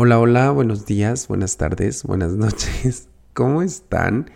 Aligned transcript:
Hola, 0.00 0.20
hola, 0.20 0.52
buenos 0.52 0.86
días, 0.86 1.26
buenas 1.26 1.56
tardes, 1.56 2.04
buenas 2.04 2.34
noches. 2.34 3.08
¿Cómo 3.34 3.62
están? 3.62 4.30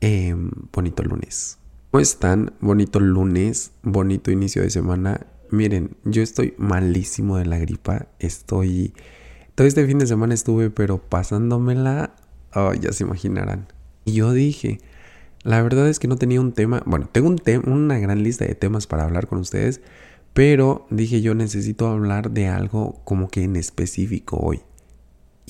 Eh, 0.00 0.32
bonito 0.72 1.02
lunes. 1.02 1.58
¿Cómo 1.90 2.00
están? 2.00 2.52
Bonito 2.60 3.00
lunes, 3.00 3.72
bonito 3.82 4.30
inicio 4.30 4.62
de 4.62 4.70
semana. 4.70 5.26
Miren, 5.50 5.96
yo 6.04 6.22
estoy 6.22 6.54
malísimo 6.56 7.36
de 7.36 7.46
la 7.46 7.58
gripa. 7.58 8.06
Estoy... 8.20 8.94
Todo 9.56 9.66
este 9.66 9.84
fin 9.88 9.98
de 9.98 10.06
semana 10.06 10.34
estuve, 10.34 10.70
pero 10.70 10.98
pasándomela... 10.98 12.14
Oh, 12.54 12.72
ya 12.72 12.92
se 12.92 13.02
imaginarán. 13.02 13.66
Y 14.04 14.12
yo 14.12 14.32
dije, 14.32 14.78
la 15.42 15.60
verdad 15.62 15.88
es 15.88 15.98
que 15.98 16.06
no 16.06 16.14
tenía 16.14 16.40
un 16.40 16.52
tema... 16.52 16.80
Bueno, 16.86 17.08
tengo 17.10 17.26
un 17.26 17.40
una 17.66 17.98
gran 17.98 18.22
lista 18.22 18.44
de 18.44 18.54
temas 18.54 18.86
para 18.86 19.02
hablar 19.02 19.26
con 19.26 19.40
ustedes, 19.40 19.80
pero 20.32 20.86
dije 20.90 21.22
yo 21.22 21.34
necesito 21.34 21.88
hablar 21.88 22.30
de 22.30 22.46
algo 22.46 23.00
como 23.02 23.26
que 23.26 23.42
en 23.42 23.56
específico 23.56 24.36
hoy. 24.36 24.60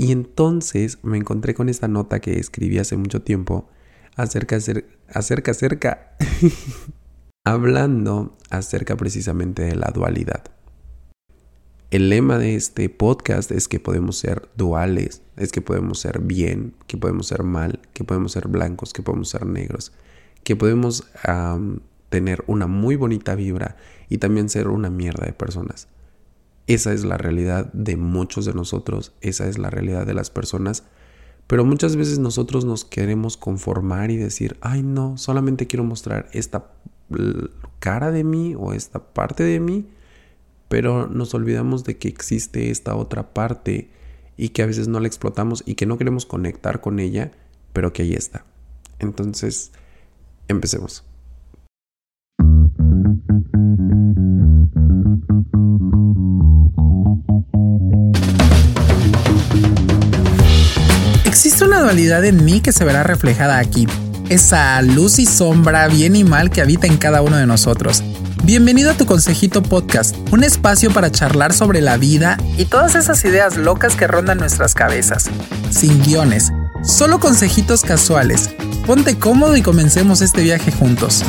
Y 0.03 0.11
entonces 0.11 0.98
me 1.05 1.16
encontré 1.16 1.54
con 1.54 1.68
esta 1.68 1.86
nota 1.86 2.18
que 2.18 2.40
escribí 2.40 2.76
hace 2.79 2.96
mucho 2.96 3.22
tiempo 3.22 3.68
acerca, 4.17 4.57
acerca, 4.57 5.53
acerca, 5.53 6.17
hablando 7.45 8.36
acerca 8.50 8.96
precisamente 8.96 9.62
de 9.62 9.76
la 9.76 9.93
dualidad. 9.95 10.43
El 11.93 12.11
lema 12.11 12.39
de 12.39 12.57
este 12.57 12.89
podcast 12.89 13.53
es 13.53 13.68
que 13.68 13.79
podemos 13.79 14.17
ser 14.17 14.49
duales, 14.57 15.23
es 15.36 15.53
que 15.53 15.62
podemos 15.62 16.00
ser 16.00 16.18
bien, 16.18 16.75
que 16.89 16.96
podemos 16.96 17.29
ser 17.29 17.45
mal, 17.45 17.79
que 17.93 18.03
podemos 18.03 18.32
ser 18.32 18.48
blancos, 18.48 18.93
que 18.93 19.03
podemos 19.03 19.29
ser 19.29 19.46
negros, 19.46 19.93
que 20.43 20.57
podemos 20.57 21.04
tener 22.09 22.43
una 22.48 22.67
muy 22.67 22.96
bonita 22.96 23.37
vibra 23.37 23.76
y 24.09 24.18
también 24.18 24.48
ser 24.48 24.67
una 24.67 24.90
mierda 24.90 25.26
de 25.26 25.32
personas. 25.32 25.87
Esa 26.66 26.93
es 26.93 27.04
la 27.04 27.18
realidad 27.18 27.72
de 27.72 27.96
muchos 27.96 28.44
de 28.44 28.54
nosotros, 28.54 29.12
esa 29.20 29.48
es 29.48 29.58
la 29.58 29.70
realidad 29.70 30.07
de 30.07 30.14
las 30.14 30.30
personas, 30.30 30.84
pero 31.46 31.64
muchas 31.64 31.96
veces 31.96 32.19
nosotros 32.19 32.64
nos 32.64 32.84
queremos 32.84 33.37
conformar 33.37 34.11
y 34.11 34.17
decir, 34.17 34.56
ay 34.61 34.83
no, 34.83 35.19
solamente 35.19 35.67
quiero 35.67 35.84
mostrar 35.84 36.28
esta 36.33 36.70
cara 37.81 38.11
de 38.11 38.25
mí 38.25 38.55
o 38.56 38.72
esta 38.72 39.12
parte 39.12 39.42
de 39.42 39.61
mí, 39.61 39.87
pero 40.69 41.09
nos 41.09 41.34
olvidamos 41.34 41.84
de 41.84 41.98
que 41.98 42.09
existe 42.09 42.70
esta 42.70 42.94
otra 42.94 43.34
parte 43.34 43.91
y 44.37 44.50
que 44.50 44.62
a 44.62 44.67
veces 44.67 44.89
no 44.89 45.00
la 45.00 45.09
explotamos 45.09 45.62
y 45.67 45.75
que 45.75 45.84
no 45.84 45.98
queremos 45.98 46.27
conectar 46.27 46.81
con 46.81 47.00
ella, 47.00 47.33
pero 47.72 47.92
que 47.92 48.03
ahí 48.03 48.15
está. 48.15 48.44
Entonces, 48.98 49.72
empecemos. 50.48 51.05
Una 61.73 61.81
dualidad 61.81 62.23
en 62.27 62.45
mí 62.45 62.61
que 62.61 62.70
se 62.70 62.84
verá 62.84 63.03
reflejada 63.03 63.56
aquí. 63.56 63.87
Esa 64.28 64.83
luz 64.83 65.19
y 65.19 65.25
sombra, 65.25 65.89
bien 65.89 66.15
y 66.17 66.23
mal 66.23 66.51
que 66.51 66.61
habita 66.61 66.87
en 66.87 66.98
cada 66.98 67.23
uno 67.23 67.39
de 67.39 67.47
nosotros. 67.47 68.03
Bienvenido 68.45 68.91
a 68.91 68.95
tu 68.95 69.06
Consejito 69.06 69.62
Podcast, 69.62 70.15
un 70.33 70.45
espacio 70.45 70.93
para 70.93 71.11
charlar 71.11 71.55
sobre 71.55 71.81
la 71.81 71.97
vida 71.97 72.37
y 72.59 72.67
todas 72.67 72.95
esas 72.95 73.25
ideas 73.25 73.56
locas 73.56 73.97
que 73.97 74.06
rondan 74.06 74.37
nuestras 74.37 74.75
cabezas. 74.75 75.31
Sin 75.70 76.03
guiones, 76.03 76.53
solo 76.84 77.19
consejitos 77.20 77.81
casuales. 77.81 78.50
Ponte 78.87 79.19
cómodo 79.19 79.56
y 79.56 79.62
comencemos 79.62 80.20
este 80.20 80.43
viaje 80.43 80.73
juntos. 80.73 81.25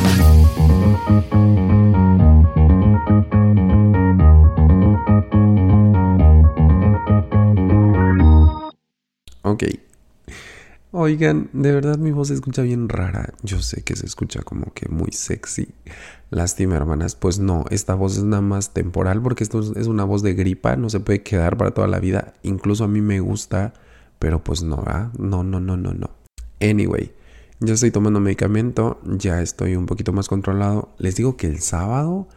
Ok, 9.40 9.64
Oigan, 10.96 11.50
de 11.52 11.72
verdad 11.72 11.98
mi 11.98 12.12
voz 12.12 12.28
se 12.28 12.34
escucha 12.34 12.62
bien 12.62 12.88
rara. 12.88 13.34
Yo 13.42 13.60
sé 13.60 13.82
que 13.82 13.96
se 13.96 14.06
escucha 14.06 14.42
como 14.42 14.72
que 14.74 14.88
muy 14.88 15.10
sexy. 15.10 15.74
Lástima, 16.30 16.76
hermanas. 16.76 17.16
Pues 17.16 17.40
no, 17.40 17.64
esta 17.70 17.96
voz 17.96 18.16
es 18.16 18.22
nada 18.22 18.42
más 18.42 18.74
temporal 18.74 19.20
porque 19.20 19.42
esto 19.42 19.58
es 19.58 19.88
una 19.88 20.04
voz 20.04 20.22
de 20.22 20.34
gripa, 20.34 20.76
no 20.76 20.88
se 20.90 21.00
puede 21.00 21.24
quedar 21.24 21.56
para 21.56 21.72
toda 21.72 21.88
la 21.88 21.98
vida. 21.98 22.34
Incluso 22.44 22.84
a 22.84 22.88
mí 22.88 23.00
me 23.00 23.18
gusta, 23.18 23.74
pero 24.20 24.44
pues 24.44 24.62
no, 24.62 24.84
¿ah? 24.86 25.10
No, 25.18 25.42
no, 25.42 25.58
no, 25.58 25.76
no, 25.76 25.94
no. 25.94 26.10
Anyway, 26.60 27.12
yo 27.58 27.74
estoy 27.74 27.90
tomando 27.90 28.20
medicamento, 28.20 29.00
ya 29.04 29.42
estoy 29.42 29.74
un 29.74 29.86
poquito 29.86 30.12
más 30.12 30.28
controlado. 30.28 30.94
Les 30.98 31.16
digo 31.16 31.36
que 31.36 31.48
el 31.48 31.58
sábado 31.58 32.28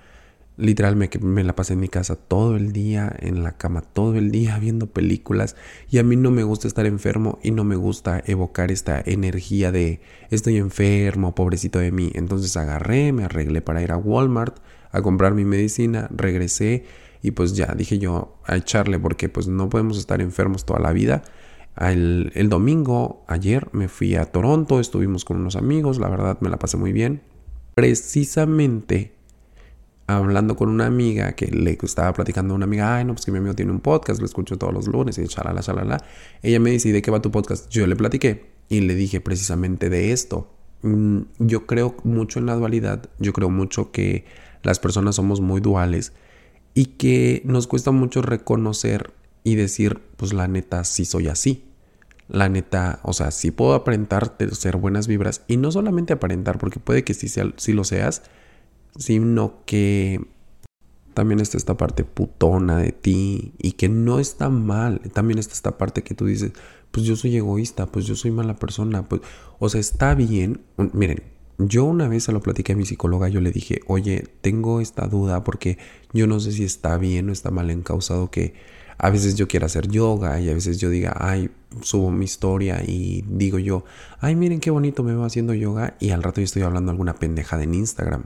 Literal 0.57 0.95
me, 0.95 1.07
me 1.21 1.43
la 1.43 1.55
pasé 1.55 1.73
en 1.73 1.79
mi 1.79 1.87
casa 1.87 2.15
todo 2.15 2.55
el 2.55 2.73
día, 2.73 3.15
en 3.19 3.43
la 3.43 3.57
cama 3.57 3.81
todo 3.81 4.15
el 4.15 4.31
día, 4.31 4.57
viendo 4.61 4.87
películas. 4.87 5.55
Y 5.89 5.99
a 5.99 6.03
mí 6.03 6.15
no 6.15 6.31
me 6.31 6.43
gusta 6.43 6.67
estar 6.67 6.87
enfermo 6.87 7.37
y 7.43 7.51
no 7.51 7.63
me 7.63 7.75
gusta 7.75 8.23
evocar 8.25 8.71
esta 8.71 9.01
energía 9.05 9.71
de 9.71 10.01
estoy 10.31 10.57
enfermo, 10.57 11.35
pobrecito 11.35 11.77
de 11.77 11.91
mí. 11.91 12.11
Entonces 12.15 12.57
agarré, 12.57 13.13
me 13.13 13.23
arreglé 13.23 13.61
para 13.61 13.83
ir 13.83 13.91
a 13.91 13.97
Walmart 13.97 14.57
a 14.91 15.01
comprar 15.01 15.35
mi 15.35 15.45
medicina, 15.45 16.07
regresé 16.09 16.85
y 17.21 17.31
pues 17.31 17.55
ya 17.55 17.73
dije 17.75 17.99
yo 17.99 18.39
a 18.45 18.55
echarle 18.55 18.99
porque 18.99 19.29
pues 19.29 19.47
no 19.47 19.69
podemos 19.69 19.99
estar 19.99 20.21
enfermos 20.21 20.65
toda 20.65 20.79
la 20.79 20.91
vida. 20.91 21.21
El, 21.79 22.31
el 22.33 22.49
domingo, 22.49 23.23
ayer, 23.27 23.67
me 23.73 23.87
fui 23.87 24.15
a 24.15 24.25
Toronto, 24.25 24.79
estuvimos 24.79 25.23
con 25.23 25.37
unos 25.37 25.55
amigos, 25.55 25.99
la 25.99 26.09
verdad 26.09 26.39
me 26.41 26.49
la 26.49 26.57
pasé 26.57 26.77
muy 26.77 26.91
bien. 26.91 27.21
Precisamente 27.75 29.16
hablando 30.07 30.55
con 30.55 30.69
una 30.69 30.85
amiga 30.85 31.33
que 31.33 31.47
le 31.47 31.77
estaba 31.83 32.13
platicando 32.13 32.53
a 32.53 32.55
una 32.55 32.63
amiga, 32.63 32.95
ay, 32.95 33.05
no, 33.05 33.13
pues 33.13 33.25
que 33.25 33.31
mi 33.31 33.37
amigo 33.39 33.53
tiene 33.53 33.71
un 33.71 33.81
podcast, 33.81 34.19
lo 34.21 34.25
escucho 34.25 34.57
todos 34.57 34.73
los 34.73 34.87
lunes 34.87 35.17
y 35.17 35.27
chalala, 35.27 35.61
chalala. 35.61 36.03
Ella 36.41 36.59
me 36.59 36.71
dice, 36.71 36.89
¿y 36.89 36.91
de 36.93 37.01
qué 37.01 37.11
va 37.11 37.21
tu 37.21 37.29
podcast? 37.29 37.69
Yo 37.69 37.85
le 37.85 37.95
platiqué 37.95 38.49
y 38.69 38.81
le 38.81 38.95
dije 38.95 39.19
precisamente 39.19 39.89
de 39.89 40.13
esto. 40.13 40.49
Mm, 40.81 41.21
yo 41.39 41.65
creo 41.65 41.95
mucho 42.03 42.39
en 42.39 42.45
la 42.45 42.55
dualidad, 42.55 43.09
yo 43.19 43.33
creo 43.33 43.49
mucho 43.49 43.91
que 43.91 44.25
las 44.63 44.79
personas 44.79 45.15
somos 45.15 45.41
muy 45.41 45.59
duales 45.59 46.13
y 46.73 46.85
que 46.85 47.41
nos 47.43 47.67
cuesta 47.67 47.91
mucho 47.91 48.21
reconocer 48.21 49.13
y 49.43 49.55
decir, 49.55 50.01
pues 50.15 50.33
la 50.33 50.47
neta, 50.47 50.83
sí 50.83 51.05
soy 51.05 51.27
así. 51.27 51.65
La 52.29 52.49
neta, 52.49 52.99
o 53.03 53.13
sea, 53.13 53.31
sí 53.31 53.51
puedo 53.51 53.73
aparentar 53.73 54.35
ser 54.51 54.77
buenas 54.77 55.07
vibras 55.07 55.43
y 55.47 55.57
no 55.57 55.71
solamente 55.71 56.13
aparentar, 56.13 56.57
porque 56.59 56.79
puede 56.79 57.03
que 57.03 57.13
sí, 57.13 57.29
sea, 57.29 57.53
sí 57.55 57.71
lo 57.71 57.85
seas, 57.85 58.23
sino 58.97 59.63
que 59.65 60.25
también 61.13 61.39
está 61.39 61.57
esta 61.57 61.77
parte 61.77 62.03
putona 62.03 62.77
de 62.77 62.91
ti 62.91 63.53
y 63.57 63.71
que 63.71 63.89
no 63.89 64.19
está 64.19 64.49
mal. 64.49 65.01
También 65.13 65.39
está 65.39 65.53
esta 65.53 65.77
parte 65.77 66.03
que 66.03 66.13
tú 66.13 66.25
dices, 66.25 66.51
pues 66.91 67.05
yo 67.05 67.15
soy 67.15 67.35
egoísta, 67.35 67.87
pues 67.87 68.05
yo 68.05 68.15
soy 68.15 68.31
mala 68.31 68.55
persona, 68.55 69.07
pues, 69.09 69.21
o 69.59 69.69
sea, 69.69 69.81
está 69.81 70.13
bien. 70.13 70.61
Miren, 70.93 71.23
yo 71.57 71.85
una 71.85 72.07
vez 72.07 72.25
se 72.25 72.31
lo 72.31 72.41
platiqué 72.41 72.73
a 72.73 72.75
mi 72.75 72.85
psicóloga, 72.85 73.29
yo 73.29 73.41
le 73.41 73.51
dije, 73.51 73.81
oye, 73.87 74.25
tengo 74.41 74.79
esta 74.79 75.07
duda 75.07 75.43
porque 75.43 75.79
yo 76.13 76.27
no 76.27 76.39
sé 76.39 76.51
si 76.51 76.63
está 76.63 76.97
bien 76.97 77.29
o 77.29 77.33
está 77.33 77.49
mal 77.49 77.71
encausado 77.71 78.29
que 78.29 78.53
a 78.99 79.09
veces 79.09 79.35
yo 79.35 79.47
quiera 79.47 79.65
hacer 79.65 79.87
yoga 79.87 80.39
y 80.39 80.49
a 80.49 80.53
veces 80.53 80.79
yo 80.79 80.89
diga, 80.89 81.15
ay, 81.19 81.49
subo 81.81 82.11
mi 82.11 82.25
historia 82.25 82.83
y 82.85 83.23
digo 83.27 83.59
yo, 83.59 83.85
ay, 84.19 84.35
miren 84.35 84.59
qué 84.59 84.69
bonito 84.71 85.03
me 85.03 85.15
va 85.15 85.25
haciendo 85.25 85.53
yoga 85.53 85.95
y 85.99 86.11
al 86.11 86.23
rato 86.23 86.41
yo 86.41 86.45
estoy 86.45 86.61
hablando 86.61 86.91
alguna 86.91 87.15
pendejada 87.15 87.63
en 87.63 87.73
Instagram. 87.73 88.25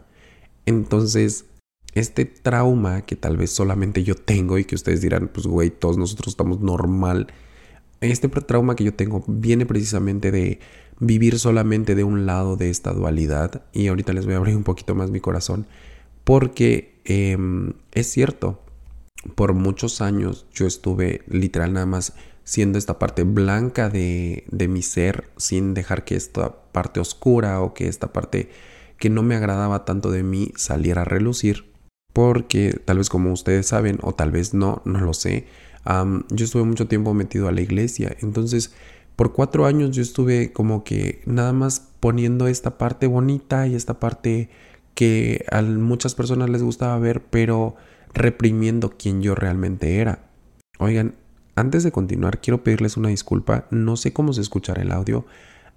Entonces, 0.66 1.46
este 1.94 2.26
trauma 2.26 3.02
que 3.02 3.16
tal 3.16 3.38
vez 3.38 3.52
solamente 3.52 4.04
yo 4.04 4.16
tengo 4.16 4.58
y 4.58 4.66
que 4.66 4.76
ustedes 4.76 5.02
dirán, 5.02 5.30
pues 5.34 5.48
güey, 5.48 5.70
todos 5.70 5.98
nosotros 5.98 6.30
estamos 6.30 6.62
normal. 6.62 7.28
Este 8.00 8.30
trauma 8.30 8.76
que 8.76 8.84
yo 8.84 8.94
tengo 8.94 9.24
viene 9.28 9.66
precisamente 9.66 10.32
de 10.32 10.60
vivir 11.00 11.40
solamente 11.40 11.96
de 11.96 12.04
un 12.04 12.26
lado 12.26 12.56
de 12.56 12.70
esta 12.70 12.94
dualidad. 12.94 13.66
Y 13.74 13.88
ahorita 13.88 14.14
les 14.14 14.26
voy 14.26 14.36
a 14.36 14.38
abrir 14.38 14.56
un 14.56 14.64
poquito 14.64 14.96
más 14.96 15.12
mi 15.12 15.20
corazón. 15.20 15.68
Porque 16.24 17.02
em, 17.04 17.74
es 17.92 18.08
cierto, 18.08 18.62
por 19.36 19.54
muchos 19.54 20.02
años 20.02 20.46
yo 20.54 20.68
estuve 20.68 21.22
literal 21.28 21.74
nada 21.74 21.86
más 21.86 22.14
siendo 22.44 22.78
esta 22.78 23.00
parte 23.00 23.24
blanca 23.24 23.90
de, 23.90 24.46
de 24.50 24.68
mi 24.68 24.82
ser 24.82 25.30
sin 25.38 25.74
dejar 25.74 26.06
que 26.06 26.16
esta 26.16 26.64
parte 26.72 27.00
oscura 27.00 27.62
o 27.62 27.74
que 27.74 27.88
esta 27.88 28.14
parte 28.14 28.50
que 29.02 29.10
no 29.10 29.24
me 29.24 29.36
agradaba 29.36 29.84
tanto 29.84 30.12
de 30.12 30.24
mí 30.24 30.54
saliera 30.56 31.02
a 31.02 31.06
relucir, 31.06 31.74
porque 32.14 32.80
tal 32.86 33.00
vez 33.00 33.10
como 33.10 33.34
ustedes 33.34 33.68
saben, 33.68 34.00
o 34.02 34.14
tal 34.14 34.32
vez 34.32 34.54
no, 34.54 34.82
no 34.86 35.02
lo 35.02 35.14
sé, 35.14 35.48
yo 35.86 36.46
estuve 36.46 36.64
mucho 36.64 36.88
tiempo 36.88 37.14
metido 37.14 37.50
a 37.50 37.52
la 37.52 37.60
iglesia, 37.60 38.16
entonces 38.22 38.74
por 39.18 39.34
cuatro 39.34 39.66
años 39.66 39.92
yo 39.92 40.02
estuve 40.02 40.54
como 40.54 40.84
que 40.84 41.22
nada 41.26 41.52
más 41.52 41.90
poniendo 42.00 42.48
esta 42.48 42.78
parte 42.78 43.08
bonita 43.08 43.68
y 43.68 43.76
esta 43.76 44.00
parte 44.00 44.50
que 44.96 45.46
a 45.52 45.62
muchas 45.62 46.16
personas 46.16 46.50
les 46.50 46.64
gustaba 46.64 46.98
ver, 47.00 47.24
pero 47.24 47.76
reprimiendo 48.14 48.92
quien 48.92 49.22
yo 49.22 49.36
realmente 49.36 49.98
era. 49.98 50.30
Oigan, 50.80 51.16
antes 51.56 51.84
de 51.84 51.92
continuar, 51.92 52.40
quiero 52.40 52.64
pedirles 52.64 52.98
una 52.98 53.10
disculpa. 53.10 53.66
No 53.72 53.96
sé 53.96 54.14
cómo 54.14 54.34
se 54.34 54.42
escuchará 54.42 54.82
el 54.82 54.92
audio. 54.92 55.26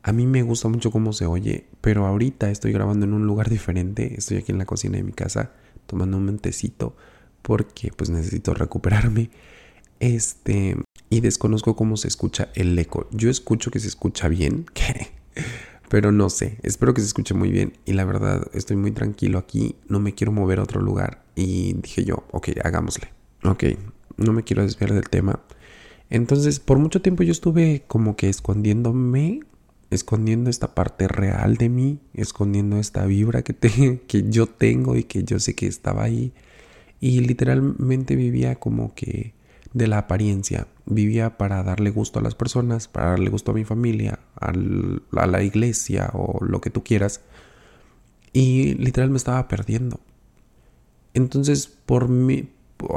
A 0.06 0.12
mí 0.12 0.26
me 0.26 0.42
gusta 0.42 0.68
mucho 0.68 0.90
cómo 0.90 1.14
se 1.14 1.24
oye, 1.24 1.64
pero 1.80 2.04
ahorita 2.04 2.50
estoy 2.50 2.72
grabando 2.72 3.06
en 3.06 3.14
un 3.14 3.26
lugar 3.26 3.48
diferente. 3.48 4.16
Estoy 4.18 4.36
aquí 4.36 4.52
en 4.52 4.58
la 4.58 4.66
cocina 4.66 4.98
de 4.98 5.02
mi 5.02 5.12
casa 5.12 5.52
tomando 5.86 6.18
un 6.18 6.26
mentecito 6.26 6.94
porque 7.40 7.90
pues 7.96 8.10
necesito 8.10 8.52
recuperarme. 8.52 9.30
Este, 10.00 10.76
y 11.08 11.20
desconozco 11.20 11.74
cómo 11.74 11.96
se 11.96 12.08
escucha 12.08 12.50
el 12.54 12.78
eco. 12.78 13.08
Yo 13.12 13.30
escucho 13.30 13.70
que 13.70 13.80
se 13.80 13.88
escucha 13.88 14.28
bien, 14.28 14.66
pero 15.88 16.12
no 16.12 16.28
sé. 16.28 16.58
Espero 16.62 16.92
que 16.92 17.00
se 17.00 17.06
escuche 17.06 17.32
muy 17.32 17.50
bien. 17.50 17.72
Y 17.86 17.94
la 17.94 18.04
verdad, 18.04 18.46
estoy 18.52 18.76
muy 18.76 18.90
tranquilo 18.90 19.38
aquí. 19.38 19.76
No 19.88 20.00
me 20.00 20.14
quiero 20.14 20.32
mover 20.32 20.58
a 20.58 20.64
otro 20.64 20.82
lugar. 20.82 21.24
Y 21.34 21.72
dije 21.80 22.04
yo, 22.04 22.24
ok, 22.30 22.50
hagámosle. 22.62 23.08
Ok, 23.42 23.64
no 24.18 24.34
me 24.34 24.44
quiero 24.44 24.64
desviar 24.64 24.92
del 24.92 25.08
tema. 25.08 25.40
Entonces, 26.10 26.60
por 26.60 26.78
mucho 26.78 27.00
tiempo 27.00 27.22
yo 27.22 27.32
estuve 27.32 27.84
como 27.86 28.16
que 28.16 28.28
escondiéndome, 28.28 29.40
escondiendo 29.94 30.50
esta 30.50 30.74
parte 30.74 31.08
real 31.08 31.56
de 31.56 31.68
mí, 31.68 32.00
escondiendo 32.14 32.78
esta 32.78 33.06
vibra 33.06 33.42
que, 33.42 33.52
te, 33.52 34.00
que 34.08 34.24
yo 34.28 34.46
tengo 34.46 34.96
y 34.96 35.04
que 35.04 35.24
yo 35.24 35.38
sé 35.38 35.54
que 35.54 35.66
estaba 35.66 36.04
ahí. 36.04 36.32
Y 37.00 37.20
literalmente 37.20 38.16
vivía 38.16 38.56
como 38.56 38.94
que 38.94 39.34
de 39.72 39.86
la 39.86 39.98
apariencia. 39.98 40.66
Vivía 40.86 41.36
para 41.36 41.62
darle 41.62 41.90
gusto 41.90 42.18
a 42.18 42.22
las 42.22 42.34
personas, 42.34 42.88
para 42.88 43.10
darle 43.10 43.30
gusto 43.30 43.50
a 43.50 43.54
mi 43.54 43.64
familia, 43.64 44.20
a 44.36 45.26
la 45.26 45.42
iglesia 45.42 46.10
o 46.14 46.42
lo 46.44 46.60
que 46.60 46.70
tú 46.70 46.82
quieras. 46.82 47.20
Y 48.32 48.74
literal 48.74 49.10
me 49.10 49.16
estaba 49.16 49.46
perdiendo. 49.48 50.00
Entonces, 51.14 51.66
por 51.66 52.08
mí, 52.08 52.48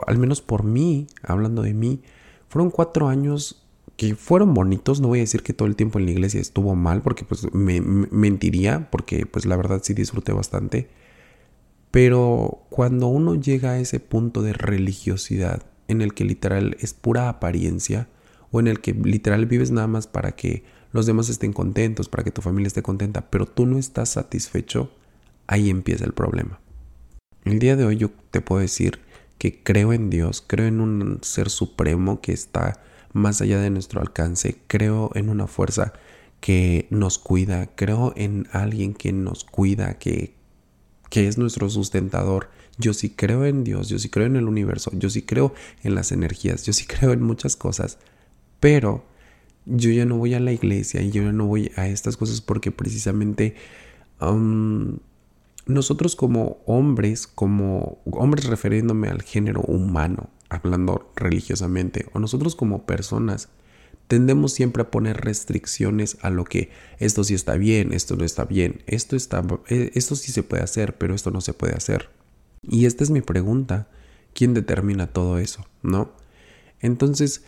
al 0.08 0.18
menos 0.18 0.42
por 0.42 0.64
mí, 0.64 1.08
hablando 1.22 1.62
de 1.62 1.74
mí, 1.74 2.02
fueron 2.50 2.72
cuatro 2.72 3.08
años 3.08 3.67
que 3.98 4.16
fueron 4.16 4.54
bonitos. 4.54 5.02
No 5.02 5.10
voy 5.10 5.20
a 5.20 5.22
decir 5.24 5.44
que 5.44 5.54
todo 5.54 5.68
el 5.68 5.76
tiempo 5.76 6.00
en 6.00 6.06
la 6.06 6.12
iglesia 6.12 6.40
estuvo 6.40 6.76
mal, 6.76 7.02
porque 7.02 7.26
pues 7.26 7.54
me, 7.54 7.82
mentiría, 7.82 8.90
porque 8.90 9.26
pues 9.26 9.46
la 9.46 9.58
verdad 9.58 9.82
sí 9.84 9.94
disfruté 9.94 10.32
bastante. 10.32 10.88
Pero 11.92 12.66
cuando 12.70 13.08
uno 13.08 13.36
llega 13.36 13.72
a 13.72 13.80
ese 13.80 14.00
punto 14.00 14.44
de 14.44 14.54
religiosidad, 14.54 15.66
en 15.88 16.02
el 16.02 16.14
que 16.14 16.26
literal 16.26 16.78
es 16.80 16.94
pura 16.94 17.28
apariencia, 17.28 18.08
o 18.52 18.60
en 18.60 18.68
el 18.68 18.80
que 18.80 18.94
literal 18.94 19.46
vives 19.46 19.72
nada 19.72 19.88
más 19.88 20.08
para 20.08 20.34
que 20.34 20.64
los 20.94 21.06
demás 21.06 21.30
estén 21.30 21.52
contentos, 21.52 22.08
para 22.08 22.24
que 22.24 22.32
tu 22.32 22.42
familia 22.42 22.68
esté 22.68 22.82
contenta, 22.82 23.30
pero 23.30 23.46
tú 23.46 23.66
no 23.66 23.78
estás 23.78 24.10
satisfecho, 24.10 24.92
ahí 25.48 25.70
empieza 25.70 26.06
el 26.06 26.14
problema. 26.14 26.60
El 27.46 27.60
día 27.60 27.76
de 27.76 27.86
hoy 27.86 27.98
yo 27.98 28.12
te 28.32 28.42
puedo 28.42 28.62
decir 28.62 29.00
que 29.38 29.64
creo 29.64 29.92
en 29.92 30.10
Dios, 30.10 30.44
creo 30.46 30.68
en 30.68 30.82
un 30.82 31.20
ser 31.24 31.50
supremo 31.50 32.22
que 32.22 32.34
está 32.34 32.82
más 33.18 33.42
allá 33.42 33.60
de 33.60 33.70
nuestro 33.70 34.02
alcance, 34.02 34.58
creo 34.68 35.12
en 35.16 35.30
una 35.30 35.48
fuerza 35.48 35.94
que 36.40 36.88
nos 36.90 37.18
cuida, 37.18 37.68
creo 37.76 38.14
en 38.16 38.48
alguien 38.52 38.94
que 38.94 39.12
nos 39.12 39.44
cuida, 39.44 39.98
que, 39.98 40.34
que 41.10 41.28
es 41.28 41.38
nuestro 41.38 41.70
sustentador. 41.70 42.50
Yo 42.78 42.94
sí 42.94 43.10
creo 43.10 43.46
en 43.46 43.64
Dios, 43.64 43.90
yo 43.90 43.98
sí 43.98 44.10
creo 44.10 44.28
en 44.28 44.36
el 44.36 44.48
universo, 44.48 44.92
yo 44.94 45.10
sí 45.10 45.24
creo 45.24 45.54
en 45.84 45.96
las 45.96 46.12
energías, 46.12 46.64
yo 46.64 46.74
sí 46.74 46.86
creo 46.86 47.12
en 47.12 47.24
muchas 47.24 47.56
cosas, 47.56 47.98
pero 48.60 49.04
yo 49.66 49.90
ya 49.92 50.06
no 50.06 50.18
voy 50.18 50.34
a 50.34 50.40
la 50.40 50.54
iglesia 50.54 51.02
y 51.02 51.12
yo 51.12 51.24
ya 51.24 51.32
no 51.32 51.46
voy 51.46 51.72
a 51.76 51.88
estas 51.88 52.16
cosas 52.18 52.40
porque 52.40 52.72
precisamente 52.72 53.56
nosotros 55.66 56.16
como 56.16 56.58
hombres, 56.66 57.28
como 57.28 58.00
hombres 58.06 58.46
refiriéndome 58.46 59.10
al 59.10 59.22
género 59.22 59.62
humano, 59.62 60.30
hablando 60.50 61.12
religiosamente, 61.16 62.06
o 62.14 62.20
nosotros 62.20 62.56
como 62.56 62.86
personas, 62.86 63.50
tendemos 64.08 64.54
siempre 64.54 64.84
a 64.84 64.92
poner 64.92 65.18
restricciones 65.18 66.18
a 66.22 66.30
lo 66.30 66.46
que 66.46 66.70
esto 67.00 67.24
sí 67.24 67.34
está 67.34 67.58
bien, 67.58 67.94
esto 67.94 68.16
no 68.16 68.24
está 68.24 68.46
bien, 68.46 68.84
esto, 68.88 69.16
está, 69.16 69.44
eh, 69.70 69.92
esto 69.96 70.16
sí 70.16 70.32
se 70.32 70.44
puede 70.44 70.64
hacer, 70.64 70.98
pero 70.98 71.14
esto 71.14 71.32
no 71.32 71.42
se 71.42 71.54
puede 71.54 71.74
hacer. 71.74 72.10
Y 72.62 72.86
esta 72.86 73.04
es 73.04 73.10
mi 73.10 73.22
pregunta, 73.22 73.88
¿quién 74.34 74.54
determina 74.54 75.08
todo 75.08 75.38
eso? 75.38 75.66
¿No? 75.84 76.12
Entonces, 76.80 77.44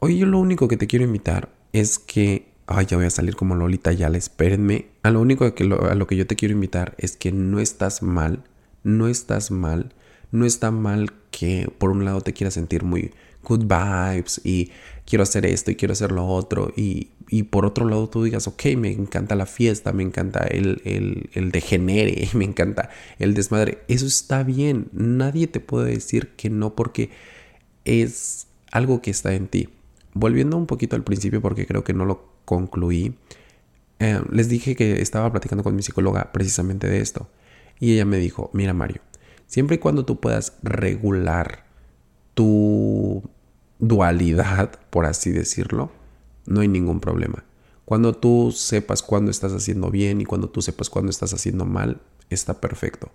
hoy 0.00 0.18
yo 0.18 0.26
lo 0.26 0.38
único 0.38 0.68
que 0.68 0.76
te 0.76 0.86
quiero 0.86 1.04
invitar 1.04 1.50
es 1.72 1.98
que 1.98 2.52
ay, 2.66 2.86
ya 2.86 2.96
voy 2.96 3.06
a 3.06 3.10
salir 3.10 3.36
como 3.36 3.54
Lolita, 3.54 3.92
ya 3.92 4.08
espérenme. 4.08 4.88
A 5.02 5.10
lo 5.10 5.20
único 5.20 5.54
que 5.54 5.64
a 5.64 5.94
lo 5.94 6.06
que 6.06 6.16
yo 6.16 6.26
te 6.26 6.36
quiero 6.36 6.54
invitar 6.54 6.94
es 6.98 7.16
que 7.16 7.32
no 7.32 7.60
estás 7.60 8.02
mal, 8.02 8.44
no 8.82 9.08
estás 9.08 9.50
mal, 9.50 9.92
no 10.32 10.44
está 10.44 10.70
mal 10.70 11.12
que 11.30 11.70
por 11.78 11.90
un 11.90 12.04
lado 12.04 12.20
te 12.20 12.32
quieras 12.32 12.54
sentir 12.54 12.82
muy 12.82 13.12
good 13.44 13.64
vibes 13.64 14.40
y 14.44 14.70
quiero 15.04 15.22
hacer 15.22 15.46
esto 15.46 15.70
y 15.70 15.76
quiero 15.76 15.92
hacer 15.92 16.12
lo 16.12 16.26
otro 16.26 16.72
y, 16.76 17.10
y 17.28 17.44
por 17.44 17.66
otro 17.66 17.88
lado 17.88 18.08
tú 18.08 18.24
digas, 18.24 18.46
ok, 18.48 18.64
me 18.76 18.90
encanta 18.92 19.34
la 19.34 19.46
fiesta, 19.46 19.92
me 19.92 20.02
encanta 20.02 20.44
el, 20.44 20.80
el, 20.84 21.30
el 21.34 21.50
degenere, 21.50 22.28
me 22.34 22.44
encanta 22.44 22.90
el 23.18 23.34
desmadre. 23.34 23.78
Eso 23.88 24.06
está 24.06 24.42
bien, 24.42 24.88
nadie 24.92 25.46
te 25.46 25.60
puede 25.60 25.92
decir 25.92 26.30
que 26.36 26.50
no 26.50 26.74
porque 26.74 27.10
es 27.84 28.46
algo 28.70 29.02
que 29.02 29.10
está 29.10 29.34
en 29.34 29.48
ti. 29.48 29.68
Volviendo 30.14 30.56
un 30.56 30.66
poquito 30.66 30.96
al 30.96 31.04
principio 31.04 31.40
porque 31.40 31.66
creo 31.66 31.84
que 31.84 31.94
no 31.94 32.04
lo 32.04 32.32
concluí, 32.44 33.14
eh, 33.98 34.20
les 34.30 34.48
dije 34.48 34.76
que 34.76 35.00
estaba 35.00 35.30
platicando 35.30 35.62
con 35.62 35.74
mi 35.74 35.82
psicóloga 35.82 36.32
precisamente 36.32 36.86
de 36.86 37.00
esto. 37.00 37.28
Y 37.80 37.94
ella 37.94 38.04
me 38.04 38.18
dijo, 38.18 38.50
mira 38.52 38.74
Mario, 38.74 39.00
siempre 39.52 39.76
y 39.76 39.78
cuando 39.78 40.06
tú 40.06 40.18
puedas 40.18 40.54
regular 40.62 41.66
tu 42.32 43.22
dualidad, 43.78 44.70
por 44.88 45.04
así 45.04 45.30
decirlo, 45.30 45.90
no 46.46 46.62
hay 46.62 46.68
ningún 46.68 47.00
problema. 47.00 47.44
Cuando 47.84 48.14
tú 48.14 48.50
sepas 48.50 49.02
cuándo 49.02 49.30
estás 49.30 49.52
haciendo 49.52 49.90
bien 49.90 50.22
y 50.22 50.24
cuando 50.24 50.48
tú 50.48 50.62
sepas 50.62 50.88
cuándo 50.88 51.10
estás 51.10 51.34
haciendo 51.34 51.66
mal, 51.66 52.00
está 52.30 52.62
perfecto. 52.62 53.10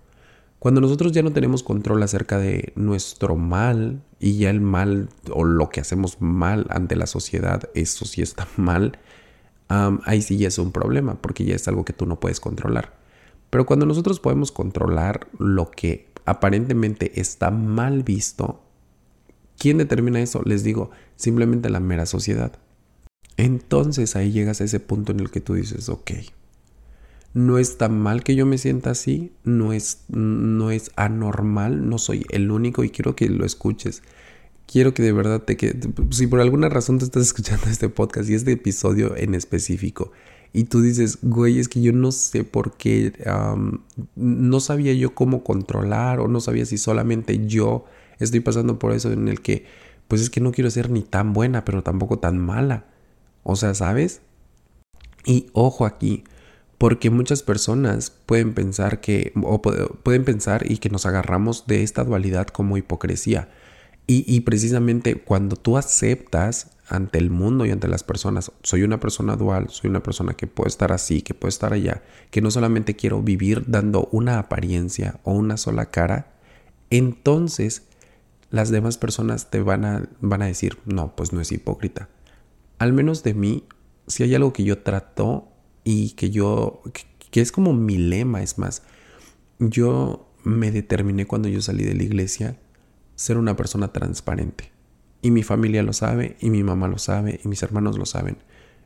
Cuando 0.60 0.80
nosotros 0.80 1.10
ya 1.10 1.24
no 1.24 1.32
tenemos 1.32 1.64
control 1.64 2.04
acerca 2.04 2.38
de 2.38 2.72
nuestro 2.76 3.34
mal 3.34 4.00
y 4.20 4.38
ya 4.38 4.50
el 4.50 4.60
mal 4.60 5.08
o 5.32 5.42
lo 5.42 5.70
que 5.70 5.80
hacemos 5.80 6.20
mal 6.20 6.66
ante 6.70 6.94
la 6.94 7.08
sociedad, 7.08 7.68
eso 7.74 8.04
sí 8.04 8.22
está 8.22 8.46
mal, 8.56 8.96
ahí 9.68 10.22
sí 10.22 10.38
ya 10.38 10.46
es 10.46 10.58
un 10.58 10.70
problema 10.70 11.16
porque 11.20 11.44
ya 11.44 11.56
es 11.56 11.66
algo 11.66 11.84
que 11.84 11.92
tú 11.92 12.06
no 12.06 12.20
puedes 12.20 12.38
controlar. 12.38 12.96
Pero 13.50 13.64
cuando 13.64 13.86
nosotros 13.86 14.20
podemos 14.20 14.52
controlar 14.52 15.26
lo 15.38 15.70
que 15.70 16.07
aparentemente 16.30 17.20
está 17.20 17.50
mal 17.50 18.02
visto, 18.02 18.62
¿quién 19.58 19.78
determina 19.78 20.20
eso? 20.20 20.42
Les 20.44 20.62
digo, 20.64 20.90
simplemente 21.16 21.70
la 21.70 21.80
mera 21.80 22.06
sociedad. 22.06 22.52
Entonces 23.36 24.16
ahí 24.16 24.32
llegas 24.32 24.60
a 24.60 24.64
ese 24.64 24.80
punto 24.80 25.12
en 25.12 25.20
el 25.20 25.30
que 25.30 25.40
tú 25.40 25.54
dices, 25.54 25.88
ok, 25.88 26.10
no 27.34 27.58
es 27.58 27.78
tan 27.78 28.00
mal 28.00 28.24
que 28.24 28.34
yo 28.34 28.46
me 28.46 28.58
sienta 28.58 28.90
así, 28.90 29.32
no 29.44 29.72
es, 29.72 30.04
no 30.08 30.70
es 30.70 30.90
anormal, 30.96 31.88
no 31.88 31.98
soy 31.98 32.26
el 32.30 32.50
único 32.50 32.84
y 32.84 32.90
quiero 32.90 33.14
que 33.14 33.28
lo 33.28 33.44
escuches 33.44 34.02
quiero 34.70 34.94
que 34.94 35.02
de 35.02 35.12
verdad 35.12 35.42
te 35.42 35.56
que 35.56 35.74
si 36.10 36.26
por 36.28 36.40
alguna 36.40 36.68
razón 36.68 36.98
te 36.98 37.06
estás 37.06 37.22
escuchando 37.28 37.66
este 37.68 37.88
podcast 37.88 38.30
y 38.30 38.34
este 38.34 38.52
episodio 38.52 39.16
en 39.16 39.34
específico 39.34 40.12
y 40.52 40.64
tú 40.64 40.80
dices, 40.80 41.18
güey, 41.22 41.58
es 41.58 41.68
que 41.68 41.80
yo 41.80 41.92
no 41.92 42.12
sé 42.12 42.44
por 42.44 42.76
qué, 42.76 43.12
no 44.16 44.60
sabía 44.60 44.92
yo 44.94 45.14
cómo 45.14 45.44
controlar 45.44 46.20
o 46.20 46.28
no 46.28 46.40
sabía 46.40 46.64
si 46.64 46.78
solamente 46.78 47.46
yo 47.46 47.84
estoy 48.18 48.40
pasando 48.40 48.78
por 48.78 48.92
eso 48.92 49.12
en 49.12 49.28
el 49.28 49.40
que, 49.40 49.66
pues 50.08 50.20
es 50.20 50.30
que 50.30 50.40
no 50.40 50.52
quiero 50.52 50.70
ser 50.70 50.90
ni 50.90 51.02
tan 51.02 51.32
buena, 51.32 51.64
pero 51.64 51.82
tampoco 51.82 52.18
tan 52.18 52.38
mala. 52.38 52.86
O 53.42 53.56
sea, 53.56 53.74
¿sabes? 53.74 54.20
Y 55.24 55.48
ojo 55.52 55.84
aquí, 55.84 56.24
porque 56.78 57.10
muchas 57.10 57.42
personas 57.42 58.10
pueden 58.10 58.54
pensar 58.54 59.00
que, 59.00 59.32
o 59.42 59.60
pueden 59.60 60.24
pensar 60.24 60.70
y 60.70 60.78
que 60.78 60.88
nos 60.88 61.06
agarramos 61.06 61.66
de 61.66 61.82
esta 61.82 62.04
dualidad 62.04 62.46
como 62.46 62.76
hipocresía. 62.76 63.48
Y, 64.10 64.40
precisamente 64.40 65.16
cuando 65.16 65.56
tú 65.56 65.76
aceptas 65.76 66.70
ante 66.88 67.18
el 67.18 67.30
mundo 67.30 67.66
y 67.66 67.70
ante 67.70 67.88
las 67.88 68.02
personas, 68.02 68.52
soy 68.62 68.82
una 68.82 68.98
persona 68.98 69.36
dual, 69.36 69.68
soy 69.68 69.90
una 69.90 70.02
persona 70.02 70.34
que 70.34 70.46
puede 70.46 70.68
estar 70.68 70.92
así, 70.92 71.22
que 71.22 71.34
puede 71.34 71.50
estar 71.50 71.72
allá, 71.72 72.02
que 72.30 72.40
no 72.40 72.50
solamente 72.50 72.96
quiero 72.96 73.22
vivir 73.22 73.64
dando 73.66 74.08
una 74.10 74.38
apariencia 74.38 75.20
o 75.24 75.32
una 75.32 75.56
sola 75.56 75.90
cara, 75.90 76.34
entonces 76.90 77.82
las 78.50 78.70
demás 78.70 78.96
personas 78.96 79.50
te 79.50 79.60
van 79.60 79.84
a, 79.84 80.08
van 80.20 80.42
a 80.42 80.46
decir, 80.46 80.78
no, 80.86 81.14
pues 81.14 81.32
no 81.32 81.40
es 81.40 81.52
hipócrita. 81.52 82.08
Al 82.78 82.92
menos 82.92 83.22
de 83.22 83.34
mí, 83.34 83.64
si 84.06 84.22
hay 84.22 84.34
algo 84.34 84.52
que 84.52 84.64
yo 84.64 84.78
trato 84.78 85.48
y 85.84 86.12
que 86.12 86.30
yo, 86.30 86.82
que, 86.92 87.02
que 87.30 87.40
es 87.42 87.52
como 87.52 87.74
mi 87.74 87.98
lema, 87.98 88.42
es 88.42 88.58
más, 88.58 88.82
yo 89.58 90.26
me 90.44 90.70
determiné 90.70 91.26
cuando 91.26 91.48
yo 91.48 91.60
salí 91.60 91.84
de 91.84 91.94
la 91.94 92.02
iglesia, 92.04 92.58
ser 93.16 93.36
una 93.36 93.56
persona 93.56 93.92
transparente. 93.92 94.77
Y 95.20 95.30
mi 95.30 95.42
familia 95.42 95.82
lo 95.82 95.92
sabe, 95.92 96.36
y 96.40 96.50
mi 96.50 96.62
mamá 96.62 96.88
lo 96.88 96.98
sabe, 96.98 97.40
y 97.44 97.48
mis 97.48 97.62
hermanos 97.62 97.98
lo 97.98 98.06
saben. 98.06 98.38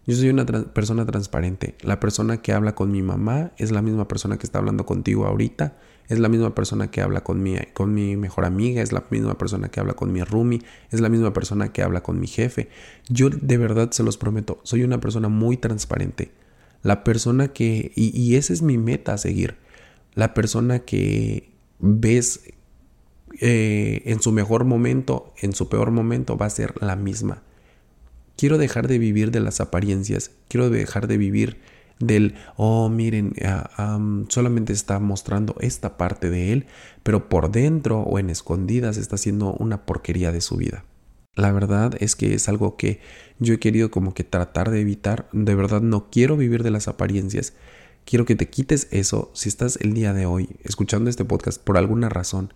Yo 0.07 0.17
soy 0.17 0.31
una 0.31 0.45
persona 0.45 1.07
transparente. 1.07 1.77
La 1.83 2.01
persona 2.01 2.43
que 2.43 2.53
habla 2.53 2.75
con 2.75 2.91
mi 2.91 3.03
mamá 3.03 3.53
es 3.57 3.71
la 3.71 3.83
misma 3.83 4.09
persona 4.09 4.37
que 4.37 4.47
está 4.47 4.59
hablando 4.59 4.85
contigo 4.85 5.27
ahorita. 5.27 5.77
Es 6.09 6.19
la 6.19 6.29
misma 6.29 6.55
persona 6.57 6.91
que 6.91 7.01
habla 7.01 7.23
con 7.23 7.41
mi, 7.41 7.57
con 7.73 7.95
mi 7.95 8.17
mejor 8.17 8.45
amiga. 8.45 8.83
Es 8.83 8.91
la 8.91 9.05
misma 9.11 9.39
persona 9.39 9.69
que 9.69 9.79
habla 9.79 9.95
con 9.95 10.13
mi 10.13 10.25
roomie. 10.25 10.63
Es 10.91 11.01
la 11.01 11.09
misma 11.09 11.33
persona 11.33 11.73
que 11.73 11.83
habla 11.83 12.03
con 12.03 12.19
mi 12.19 12.27
jefe. 12.27 12.69
Yo 13.09 13.31
de 13.31 13.57
verdad 13.59 13.93
se 13.93 14.03
los 14.03 14.17
prometo. 14.17 14.59
Soy 14.65 14.83
una 14.83 14.99
persona 14.99 15.29
muy 15.29 15.57
transparente. 15.57 16.33
La 16.83 17.05
persona 17.05 17.49
que... 17.49 17.93
Y, 17.95 18.19
y 18.19 18.35
esa 18.35 18.53
es 18.53 18.63
mi 18.63 18.79
meta 18.79 19.13
a 19.15 19.19
seguir. 19.19 19.57
La 20.15 20.35
persona 20.35 20.81
que 20.81 21.53
ves 21.79 22.52
eh, 23.45 24.03
en 24.05 24.23
su 24.23 24.31
mejor 24.31 24.65
momento, 24.65 25.35
en 25.41 25.53
su 25.53 25.69
peor 25.69 25.91
momento, 25.91 26.37
va 26.37 26.47
a 26.47 26.51
ser 26.51 26.81
la 26.81 26.95
misma. 26.95 27.43
Quiero 28.37 28.57
dejar 28.57 28.87
de 28.87 29.01
vivir 29.01 29.33
de 29.33 29.41
las 29.41 29.61
apariencias, 29.61 30.31
quiero 30.47 30.71
dejar 30.71 31.09
de 31.09 31.19
vivir 31.19 31.59
del, 31.99 32.37
oh, 32.55 32.89
miren, 32.89 33.35
ah, 33.45 33.99
solamente 34.29 34.73
está 34.73 35.01
mostrando 35.01 35.57
esta 35.59 35.97
parte 35.97 36.31
de 36.31 36.53
él, 36.53 36.67
pero 37.03 37.29
por 37.29 37.51
dentro 37.51 38.03
o 38.03 38.21
en 38.21 38.31
escondidas 38.31 38.97
está 38.97 39.17
haciendo 39.17 39.55
una 39.55 39.87
porquería 39.87 40.31
de 40.31 40.41
su 40.41 40.57
vida. 40.57 40.85
La 41.35 41.51
verdad 41.51 41.97
es 41.99 42.15
que 42.15 42.35
es 42.35 42.49
algo 42.49 42.77
que 42.77 43.01
yo 43.41 43.55
he 43.55 43.59
querido 43.59 43.91
como 43.91 44.15
que 44.15 44.23
tratar 44.23 44.71
de 44.71 44.83
evitar. 44.83 45.29
De 45.33 45.57
verdad 45.57 45.81
no 45.81 46.11
quiero 46.11 46.37
vivir 46.37 46.63
de 46.63 46.71
las 46.71 46.87
apariencias. 46.87 47.55
Quiero 48.05 48.25
que 48.25 48.37
te 48.37 48.49
quites 48.49 48.87
eso 48.93 49.33
si 49.35 49.49
estás 49.49 49.79
el 49.81 49.95
día 49.95 50.13
de 50.13 50.27
hoy 50.27 50.51
escuchando 50.63 51.11
este 51.11 51.25
podcast 51.25 51.61
por 51.61 51.77
alguna 51.77 52.09
razón 52.09 52.53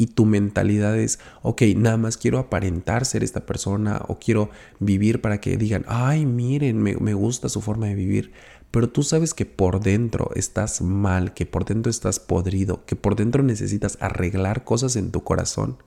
y 0.00 0.06
tu 0.06 0.24
mentalidad 0.24 0.96
es, 0.98 1.18
ok, 1.42 1.60
nada 1.76 1.98
más 1.98 2.16
quiero 2.16 2.38
aparentar 2.38 3.04
ser 3.04 3.22
esta 3.22 3.44
persona 3.44 4.00
o 4.08 4.18
quiero 4.18 4.48
vivir 4.78 5.20
para 5.20 5.42
que 5.42 5.58
digan, 5.58 5.84
ay, 5.88 6.24
miren, 6.24 6.82
me, 6.82 6.96
me 6.96 7.12
gusta 7.12 7.50
su 7.50 7.60
forma 7.60 7.86
de 7.86 7.94
vivir 7.94 8.32
pero 8.70 8.88
tú 8.88 9.02
sabes 9.02 9.34
que 9.34 9.46
por 9.46 9.80
dentro 9.80 10.30
estás 10.36 10.80
mal, 10.80 11.34
que 11.34 11.44
por 11.44 11.64
dentro 11.64 11.90
estás 11.90 12.20
podrido, 12.20 12.84
que 12.86 12.94
por 12.94 13.16
dentro 13.16 13.42
necesitas 13.42 13.98
arreglar 14.00 14.64
cosas 14.64 14.94
en 14.96 15.10
tu 15.10 15.24
corazón, 15.24 15.78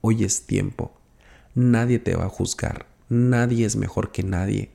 hoy 0.00 0.24
es 0.24 0.46
tiempo. 0.46 0.92
Nadie 1.54 1.98
te 1.98 2.16
va 2.16 2.24
a 2.24 2.30
juzgar, 2.30 2.86
nadie 3.08 3.66
es 3.66 3.76
mejor 3.76 4.10
que 4.10 4.22
nadie. 4.22 4.70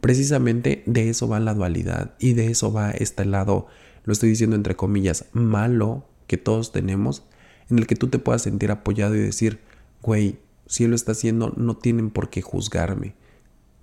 Precisamente 0.00 0.82
de 0.84 1.08
eso 1.08 1.28
va 1.28 1.40
la 1.40 1.54
dualidad 1.54 2.14
y 2.18 2.32
de 2.32 2.50
eso 2.50 2.72
va 2.72 2.90
este 2.90 3.24
lado, 3.24 3.68
lo 4.04 4.12
estoy 4.12 4.30
diciendo 4.30 4.56
entre 4.56 4.76
comillas, 4.76 5.26
malo 5.32 6.04
que 6.26 6.38
todos 6.38 6.72
tenemos, 6.72 7.22
en 7.70 7.78
el 7.78 7.86
que 7.86 7.96
tú 7.96 8.08
te 8.08 8.18
puedas 8.18 8.42
sentir 8.42 8.70
apoyado 8.70 9.14
y 9.14 9.20
decir, 9.20 9.60
güey, 10.02 10.38
si 10.66 10.84
él 10.84 10.90
lo 10.90 10.96
está 10.96 11.12
haciendo, 11.12 11.52
no 11.56 11.76
tienen 11.76 12.10
por 12.10 12.30
qué 12.30 12.42
juzgarme. 12.42 13.14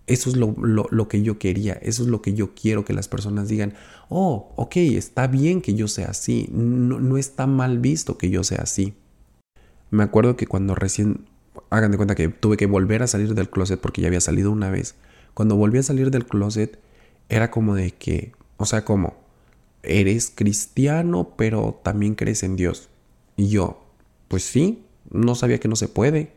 Eso 0.08 0.30
es 0.30 0.38
lo, 0.38 1.08
que 1.10 1.22
yo 1.22 1.38
quería, 1.38 1.74
eso 1.74 2.04
es 2.04 2.08
lo 2.08 2.22
que 2.22 2.34
yo 2.34 2.56
quiero 2.56 2.86
que 2.86 2.94
las 2.94 3.10
personas 3.10 3.50
digan, 3.50 3.74
oh, 4.08 4.54
ok, 4.56 4.78
está 4.78 5.28
bien 5.28 5.62
que 5.62 5.74
yo 5.74 5.90
sea 5.90 6.08
así, 6.08 6.48
no, 6.50 7.02
no 7.02 7.18
está 7.18 7.46
mal 7.46 7.80
visto 7.80 8.18
que 8.18 8.30
yo 8.30 8.46
sea 8.46 8.60
así. 8.60 8.94
Me 9.92 10.04
acuerdo 10.04 10.38
que 10.38 10.48
cuando 10.48 10.76
recién, 10.76 11.26
hagan 11.70 11.92
de 11.92 11.98
cuenta 11.98 12.16
que 12.16 12.30
tuve 12.30 12.56
que 12.56 12.68
volver 12.68 13.04
a 13.04 13.08
salir 13.08 13.36
del 13.36 13.50
closet 13.50 13.82
porque 13.82 14.02
ya 14.02 14.08
había 14.08 14.22
salido 14.22 14.50
una 14.50 14.70
vez, 14.70 14.96
cuando 15.34 15.58
volví 15.58 15.78
a 15.78 15.84
salir 15.84 16.10
del 16.10 16.26
closet 16.26 16.80
era 17.28 17.52
como 17.52 17.76
de 17.76 17.92
que, 17.92 18.32
o 18.56 18.66
sea, 18.66 18.86
como, 18.86 19.18
eres 19.84 20.32
cristiano 20.34 21.34
pero 21.38 21.82
también 21.84 22.16
crees 22.16 22.44
en 22.44 22.56
Dios. 22.56 22.90
Y 23.38 23.48
yo, 23.48 23.86
pues 24.28 24.44
sí, 24.44 24.84
no 25.10 25.36
sabía 25.36 25.60
que 25.60 25.70
no 25.70 25.78
se 25.78 25.88
puede. 25.88 26.34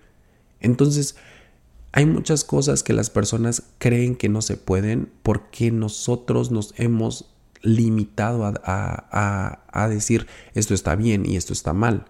Entonces, 0.61 1.16
hay 1.92 2.07
muchas 2.07 2.45
cosas 2.45 2.83
que 2.83 2.92
las 2.92 3.11
personas 3.11 3.64
creen 3.78 4.14
que 4.14 4.28
no 4.28 4.42
se 4.42 4.57
pueden 4.57 5.11
porque 5.23 5.73
nosotros 5.73 6.52
nos 6.52 6.73
hemos 6.76 7.30
limitado 7.62 8.45
a, 8.64 9.88
decir 9.88 10.26
esto 10.54 10.73
está 10.73 10.95
bien 10.95 11.26
y 11.26 11.37
esto 11.37 11.52
está 11.52 11.73
mal. 11.73 12.07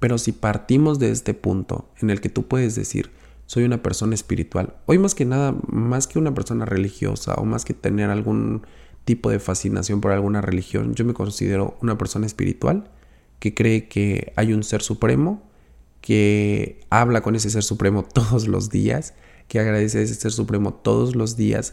Pero 0.00 0.18
si 0.18 0.32
partimos 0.32 0.98
de 0.98 1.10
este 1.10 1.32
punto 1.32 1.88
en 2.00 2.10
el 2.10 2.20
que 2.20 2.28
tú 2.28 2.46
puedes 2.48 2.74
decir 2.74 3.10
soy 3.46 3.64
una 3.64 3.82
persona 3.82 4.14
espiritual, 4.14 4.74
hoy 4.86 4.98
más 4.98 5.14
que 5.14 5.26
nada, 5.26 5.54
más 5.66 6.06
que 6.06 6.18
una 6.18 6.34
persona 6.34 6.64
religiosa 6.64 7.34
o 7.34 7.44
más 7.44 7.66
que 7.66 7.74
tener 7.74 8.08
algún 8.08 8.66
tipo 9.04 9.28
de 9.28 9.38
fascinación 9.38 10.00
por 10.00 10.12
alguna 10.12 10.40
religión, 10.40 10.94
yo 10.94 11.04
me 11.04 11.12
considero 11.12 11.76
una 11.82 11.98
persona 11.98 12.26
espiritual 12.26 12.90
que 13.38 13.54
cree 13.54 13.88
que 13.88 14.32
hay 14.36 14.52
un 14.52 14.62
ser 14.62 14.82
supremo 14.82 15.42
que 16.04 16.80
habla 16.90 17.22
con 17.22 17.34
ese 17.34 17.48
ser 17.48 17.62
supremo 17.62 18.02
todos 18.12 18.46
los 18.46 18.68
días, 18.68 19.14
que 19.48 19.58
agradece 19.58 20.00
a 20.00 20.02
ese 20.02 20.14
ser 20.14 20.32
supremo 20.32 20.74
todos 20.74 21.16
los 21.16 21.36
días, 21.38 21.72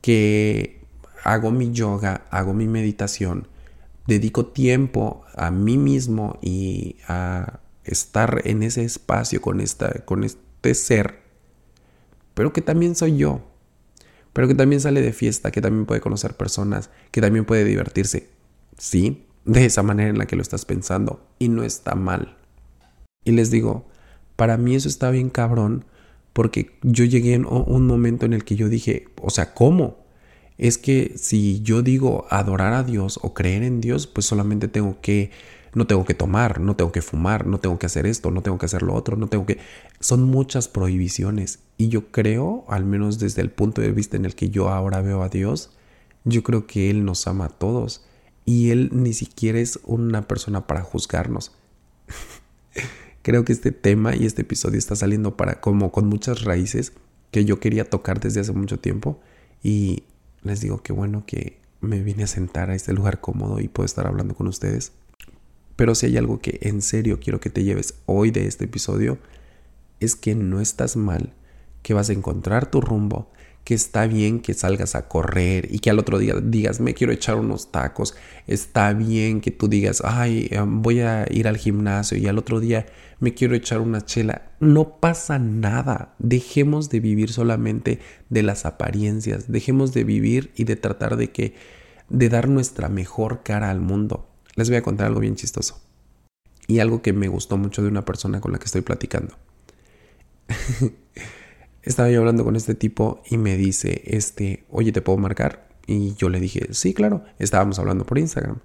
que 0.00 0.80
hago 1.24 1.50
mi 1.50 1.70
yoga, 1.70 2.24
hago 2.30 2.54
mi 2.54 2.66
meditación, 2.66 3.48
dedico 4.06 4.46
tiempo 4.46 5.24
a 5.36 5.50
mí 5.50 5.76
mismo 5.76 6.38
y 6.40 6.96
a 7.06 7.60
estar 7.84 8.40
en 8.46 8.62
ese 8.62 8.82
espacio 8.82 9.42
con, 9.42 9.60
esta, 9.60 10.06
con 10.06 10.24
este 10.24 10.74
ser, 10.74 11.20
pero 12.32 12.54
que 12.54 12.62
también 12.62 12.94
soy 12.94 13.18
yo, 13.18 13.42
pero 14.32 14.48
que 14.48 14.54
también 14.54 14.80
sale 14.80 15.02
de 15.02 15.12
fiesta, 15.12 15.50
que 15.50 15.60
también 15.60 15.84
puede 15.84 16.00
conocer 16.00 16.34
personas, 16.34 16.88
que 17.10 17.20
también 17.20 17.44
puede 17.44 17.64
divertirse. 17.64 18.30
Sí, 18.78 19.26
de 19.50 19.64
esa 19.64 19.82
manera 19.82 20.10
en 20.10 20.18
la 20.18 20.26
que 20.26 20.36
lo 20.36 20.42
estás 20.42 20.64
pensando 20.64 21.26
y 21.40 21.48
no 21.48 21.64
está 21.64 21.96
mal. 21.96 22.36
Y 23.24 23.32
les 23.32 23.50
digo, 23.50 23.88
para 24.36 24.56
mí 24.56 24.76
eso 24.76 24.88
está 24.88 25.10
bien 25.10 25.28
cabrón 25.28 25.84
porque 26.32 26.78
yo 26.82 27.04
llegué 27.04 27.34
en 27.34 27.46
un 27.46 27.86
momento 27.88 28.26
en 28.26 28.32
el 28.32 28.44
que 28.44 28.54
yo 28.54 28.68
dije, 28.68 29.08
o 29.20 29.28
sea, 29.28 29.52
¿cómo? 29.52 30.04
Es 30.56 30.78
que 30.78 31.14
si 31.16 31.62
yo 31.62 31.82
digo 31.82 32.26
adorar 32.30 32.74
a 32.74 32.84
Dios 32.84 33.18
o 33.22 33.34
creer 33.34 33.64
en 33.64 33.80
Dios, 33.80 34.06
pues 34.06 34.24
solamente 34.24 34.68
tengo 34.68 35.00
que, 35.00 35.32
no 35.74 35.88
tengo 35.88 36.04
que 36.04 36.14
tomar, 36.14 36.60
no 36.60 36.76
tengo 36.76 36.92
que 36.92 37.02
fumar, 37.02 37.44
no 37.44 37.58
tengo 37.58 37.76
que 37.76 37.86
hacer 37.86 38.06
esto, 38.06 38.30
no 38.30 38.42
tengo 38.42 38.56
que 38.56 38.66
hacer 38.66 38.82
lo 38.82 38.94
otro, 38.94 39.16
no 39.16 39.26
tengo 39.26 39.46
que... 39.46 39.58
Son 39.98 40.22
muchas 40.22 40.68
prohibiciones. 40.68 41.58
Y 41.76 41.88
yo 41.88 42.12
creo, 42.12 42.64
al 42.68 42.84
menos 42.84 43.18
desde 43.18 43.42
el 43.42 43.50
punto 43.50 43.80
de 43.80 43.90
vista 43.90 44.16
en 44.16 44.26
el 44.26 44.36
que 44.36 44.50
yo 44.50 44.68
ahora 44.68 45.00
veo 45.00 45.24
a 45.24 45.28
Dios, 45.28 45.72
yo 46.22 46.44
creo 46.44 46.68
que 46.68 46.88
Él 46.88 47.04
nos 47.04 47.26
ama 47.26 47.46
a 47.46 47.48
todos. 47.48 48.04
Y 48.44 48.70
Él 48.70 48.90
ni 48.92 49.12
siquiera 49.12 49.58
es 49.58 49.78
una 49.84 50.26
persona 50.26 50.66
para 50.66 50.82
juzgarnos. 50.82 51.52
Creo 53.22 53.44
que 53.44 53.52
este 53.52 53.72
tema 53.72 54.16
y 54.16 54.26
este 54.26 54.42
episodio 54.42 54.78
está 54.78 54.96
saliendo 54.96 55.36
para 55.36 55.60
como 55.60 55.92
con 55.92 56.06
muchas 56.06 56.44
raíces 56.44 56.92
que 57.30 57.44
yo 57.44 57.60
quería 57.60 57.88
tocar 57.88 58.20
desde 58.20 58.40
hace 58.40 58.52
mucho 58.52 58.78
tiempo 58.78 59.20
y 59.62 60.04
les 60.42 60.60
digo 60.60 60.82
que 60.82 60.92
bueno 60.92 61.24
que 61.26 61.58
me 61.80 62.02
vine 62.02 62.24
a 62.24 62.26
sentar 62.26 62.70
a 62.70 62.74
este 62.74 62.92
lugar 62.92 63.20
cómodo 63.20 63.60
y 63.60 63.68
puedo 63.68 63.84
estar 63.84 64.06
hablando 64.06 64.34
con 64.34 64.46
ustedes. 64.46 64.92
Pero 65.76 65.94
si 65.94 66.06
hay 66.06 66.16
algo 66.16 66.40
que 66.40 66.58
en 66.62 66.82
serio 66.82 67.20
quiero 67.20 67.40
que 67.40 67.50
te 67.50 67.64
lleves 67.64 67.94
hoy 68.06 68.30
de 68.30 68.46
este 68.46 68.66
episodio 68.66 69.18
es 69.98 70.16
que 70.16 70.34
no 70.34 70.60
estás 70.60 70.96
mal, 70.96 71.32
que 71.82 71.94
vas 71.94 72.10
a 72.10 72.14
encontrar 72.14 72.70
tu 72.70 72.80
rumbo, 72.80 73.30
que 73.70 73.76
está 73.76 74.08
bien 74.08 74.40
que 74.40 74.52
salgas 74.52 74.96
a 74.96 75.06
correr 75.06 75.72
y 75.72 75.78
que 75.78 75.90
al 75.90 76.00
otro 76.00 76.18
día 76.18 76.34
digas, 76.42 76.80
me 76.80 76.92
quiero 76.92 77.12
echar 77.12 77.36
unos 77.36 77.70
tacos. 77.70 78.16
Está 78.48 78.92
bien 78.94 79.40
que 79.40 79.52
tú 79.52 79.68
digas, 79.68 80.02
ay, 80.04 80.48
em, 80.50 80.82
voy 80.82 80.98
a 80.98 81.24
ir 81.30 81.46
al 81.46 81.56
gimnasio 81.56 82.18
y 82.18 82.26
al 82.26 82.36
otro 82.36 82.58
día 82.58 82.86
me 83.20 83.32
quiero 83.32 83.54
echar 83.54 83.78
una 83.78 84.04
chela. 84.04 84.50
No 84.58 84.96
pasa 84.98 85.38
nada. 85.38 86.16
Dejemos 86.18 86.90
de 86.90 86.98
vivir 86.98 87.30
solamente 87.30 88.00
de 88.28 88.42
las 88.42 88.66
apariencias. 88.66 89.52
Dejemos 89.52 89.94
de 89.94 90.02
vivir 90.02 90.50
y 90.56 90.64
de 90.64 90.74
tratar 90.74 91.16
de 91.16 91.30
que, 91.30 91.54
de 92.08 92.28
dar 92.28 92.48
nuestra 92.48 92.88
mejor 92.88 93.44
cara 93.44 93.70
al 93.70 93.80
mundo. 93.80 94.28
Les 94.56 94.68
voy 94.68 94.78
a 94.78 94.82
contar 94.82 95.06
algo 95.06 95.20
bien 95.20 95.36
chistoso. 95.36 95.80
Y 96.66 96.80
algo 96.80 97.02
que 97.02 97.12
me 97.12 97.28
gustó 97.28 97.56
mucho 97.56 97.82
de 97.82 97.88
una 97.88 98.04
persona 98.04 98.40
con 98.40 98.50
la 98.50 98.58
que 98.58 98.64
estoy 98.64 98.80
platicando. 98.80 99.36
estaba 101.82 102.10
yo 102.10 102.20
hablando 102.20 102.44
con 102.44 102.56
este 102.56 102.74
tipo 102.74 103.22
y 103.28 103.38
me 103.38 103.56
dice, 103.56 104.02
este, 104.06 104.64
oye, 104.70 104.92
¿te 104.92 105.02
puedo 105.02 105.18
marcar? 105.18 105.68
Y 105.86 106.14
yo 106.14 106.28
le 106.28 106.40
dije, 106.40 106.68
sí, 106.72 106.94
claro, 106.94 107.24
estábamos 107.38 107.78
hablando 107.78 108.04
por 108.04 108.18
Instagram. 108.18 108.58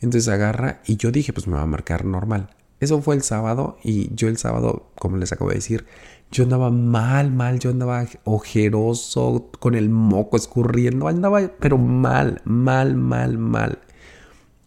Entonces 0.00 0.28
agarra 0.28 0.82
y 0.86 0.96
yo 0.96 1.10
dije, 1.10 1.32
pues 1.32 1.46
me 1.46 1.54
va 1.54 1.62
a 1.62 1.66
marcar 1.66 2.04
normal. 2.04 2.50
Eso 2.80 3.00
fue 3.00 3.14
el 3.14 3.22
sábado 3.22 3.78
y 3.82 4.14
yo 4.14 4.28
el 4.28 4.36
sábado, 4.36 4.90
como 4.98 5.16
les 5.16 5.32
acabo 5.32 5.50
de 5.50 5.56
decir, 5.56 5.86
yo 6.30 6.44
andaba 6.44 6.70
mal, 6.70 7.30
mal, 7.30 7.58
yo 7.58 7.70
andaba 7.70 8.06
ojeroso, 8.24 9.50
con 9.58 9.74
el 9.74 9.88
moco 9.88 10.36
escurriendo, 10.36 11.08
andaba 11.08 11.52
pero 11.58 11.78
mal, 11.78 12.42
mal, 12.44 12.96
mal, 12.96 13.38
mal. 13.38 13.78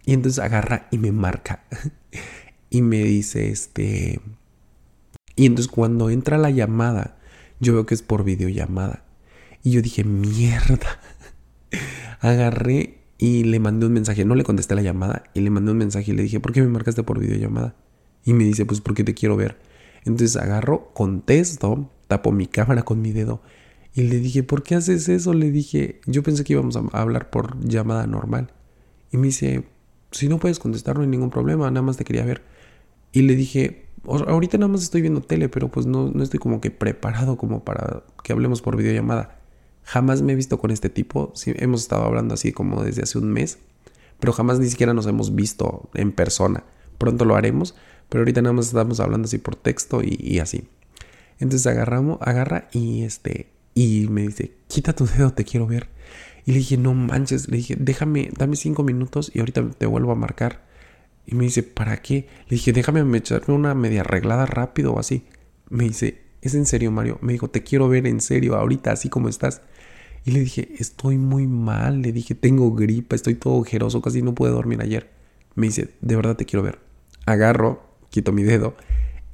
Y 0.05 0.13
entonces 0.13 0.43
agarra 0.43 0.87
y 0.89 0.97
me 0.97 1.11
marca 1.11 1.63
y 2.69 2.81
me 2.81 3.03
dice, 3.03 3.49
este... 3.49 4.21
Y 5.35 5.45
entonces 5.45 5.71
cuando 5.71 6.09
entra 6.09 6.37
la 6.37 6.49
llamada, 6.49 7.18
yo 7.59 7.73
veo 7.73 7.85
que 7.85 7.95
es 7.95 8.01
por 8.01 8.23
videollamada. 8.23 9.05
Y 9.63 9.71
yo 9.71 9.81
dije, 9.81 10.03
mierda. 10.03 10.99
Agarré 12.21 12.99
y 13.17 13.43
le 13.43 13.59
mandé 13.59 13.85
un 13.85 13.93
mensaje. 13.93 14.25
No 14.25 14.35
le 14.35 14.43
contesté 14.43 14.75
la 14.75 14.81
llamada 14.81 15.23
y 15.33 15.41
le 15.41 15.49
mandé 15.49 15.71
un 15.71 15.77
mensaje 15.77 16.11
y 16.11 16.15
le 16.15 16.23
dije, 16.23 16.39
¿por 16.39 16.53
qué 16.53 16.61
me 16.61 16.67
marcaste 16.69 17.03
por 17.03 17.19
videollamada? 17.19 17.75
Y 18.25 18.33
me 18.33 18.43
dice, 18.43 18.65
pues 18.65 18.81
porque 18.81 19.03
te 19.03 19.13
quiero 19.13 19.35
ver. 19.35 19.57
Entonces 20.05 20.37
agarro, 20.37 20.91
contesto, 20.93 21.91
tapo 22.07 22.31
mi 22.31 22.47
cámara 22.47 22.83
con 22.83 23.01
mi 23.01 23.11
dedo 23.11 23.41
y 23.93 24.03
le 24.03 24.19
dije, 24.19 24.43
¿por 24.43 24.63
qué 24.63 24.75
haces 24.75 25.09
eso? 25.09 25.33
Le 25.33 25.51
dije, 25.51 25.99
yo 26.05 26.23
pensé 26.23 26.43
que 26.43 26.53
íbamos 26.53 26.75
a 26.75 26.83
hablar 26.93 27.29
por 27.29 27.59
llamada 27.65 28.05
normal. 28.07 28.51
Y 29.11 29.17
me 29.17 29.27
dice, 29.27 29.65
si 30.11 30.29
no 30.29 30.39
puedes 30.39 30.59
contestar 30.59 30.95
no 30.95 31.01
hay 31.01 31.07
ningún 31.07 31.29
problema, 31.29 31.69
nada 31.69 31.81
más 31.81 31.97
te 31.97 32.05
quería 32.05 32.23
ver. 32.23 32.41
Y 33.11 33.23
le 33.23 33.35
dije, 33.35 33.87
ahorita 34.07 34.57
nada 34.57 34.71
más 34.71 34.83
estoy 34.83 35.01
viendo 35.01 35.21
tele, 35.21 35.49
pero 35.49 35.69
pues 35.69 35.85
no, 35.85 36.09
no 36.09 36.23
estoy 36.23 36.39
como 36.39 36.61
que 36.61 36.71
preparado 36.71 37.37
como 37.37 37.63
para 37.63 38.03
que 38.23 38.33
hablemos 38.33 38.61
por 38.61 38.77
videollamada. 38.77 39.39
Jamás 39.83 40.21
me 40.21 40.33
he 40.33 40.35
visto 40.35 40.59
con 40.59 40.71
este 40.71 40.89
tipo. 40.89 41.31
Sí, 41.35 41.53
hemos 41.55 41.81
estado 41.81 42.03
hablando 42.03 42.33
así 42.33 42.51
como 42.51 42.83
desde 42.83 43.03
hace 43.03 43.17
un 43.17 43.31
mes, 43.31 43.57
pero 44.19 44.33
jamás 44.33 44.59
ni 44.59 44.69
siquiera 44.69 44.93
nos 44.93 45.07
hemos 45.07 45.35
visto 45.35 45.89
en 45.93 46.11
persona. 46.11 46.63
Pronto 46.97 47.25
lo 47.25 47.35
haremos, 47.35 47.75
Pero 48.09 48.21
ahorita 48.21 48.41
nada 48.41 48.53
más 48.53 48.67
estamos 48.67 48.99
hablando 48.99 49.25
así 49.25 49.37
por 49.37 49.55
texto 49.55 50.01
y, 50.03 50.39
así. 50.39 50.67
Entonces 51.39 51.67
agarramos, 51.67 52.17
agarra 52.21 52.67
y 52.71 53.03
este, 53.03 53.47
y 53.75 54.07
me 54.09 54.23
dice, 54.23 54.53
quita 54.67 54.93
tu 54.93 55.05
dedo, 55.05 55.31
te 55.31 55.45
quiero 55.45 55.67
ver. 55.67 55.89
Y 56.45 56.51
le 56.51 56.57
dije, 56.57 56.77
no 56.77 56.93
manches, 56.93 57.47
le 57.49 57.57
dije, 57.57 57.75
déjame, 57.79 58.29
dame 58.35 58.55
cinco 58.55 58.83
minutos 58.83 59.31
y 59.33 59.39
ahorita 59.39 59.69
te 59.71 59.85
vuelvo 59.85 60.11
a 60.11 60.15
marcar. 60.15 60.68
Y 61.29 61.35
me 61.35 61.43
dice, 61.43 61.61
¿para 61.61 61.97
qué? 61.97 62.27
Le 62.47 62.55
dije, 62.55 62.73
déjame 62.73 63.17
echarme 63.17 63.53
una 63.53 63.75
media 63.75 64.01
arreglada 64.01 64.47
rápido 64.47 64.93
o 64.93 64.99
así. 64.99 65.25
Me 65.69 65.83
dice, 65.83 66.23
¿es 66.41 66.55
en 66.55 66.65
serio, 66.65 66.89
Mario? 66.89 67.19
Me 67.21 67.33
dijo, 67.33 67.51
te 67.51 67.61
quiero 67.61 67.87
ver 67.87 68.07
en 68.07 68.19
serio, 68.19 68.55
ahorita, 68.55 68.91
así 68.91 69.09
como 69.09 69.29
estás. 69.29 69.61
Y 70.25 70.31
le 70.31 70.39
dije, 70.39 70.69
estoy 70.79 71.19
muy 71.19 71.45
mal. 71.45 72.01
Le 72.01 72.11
dije, 72.13 72.33
tengo 72.33 72.73
gripa, 72.73 73.15
estoy 73.15 73.35
todo 73.35 73.53
ojeroso, 73.57 74.01
casi 74.01 74.23
no 74.23 74.33
pude 74.33 74.49
dormir 74.49 74.81
ayer. 74.81 75.11
Me 75.53 75.67
dice, 75.67 75.89
de 76.01 76.15
verdad 76.15 76.35
te 76.35 76.45
quiero 76.45 76.63
ver. 76.63 76.79
Agarro, 77.27 77.83
quito 78.09 78.31
mi 78.31 78.41
dedo 78.41 78.75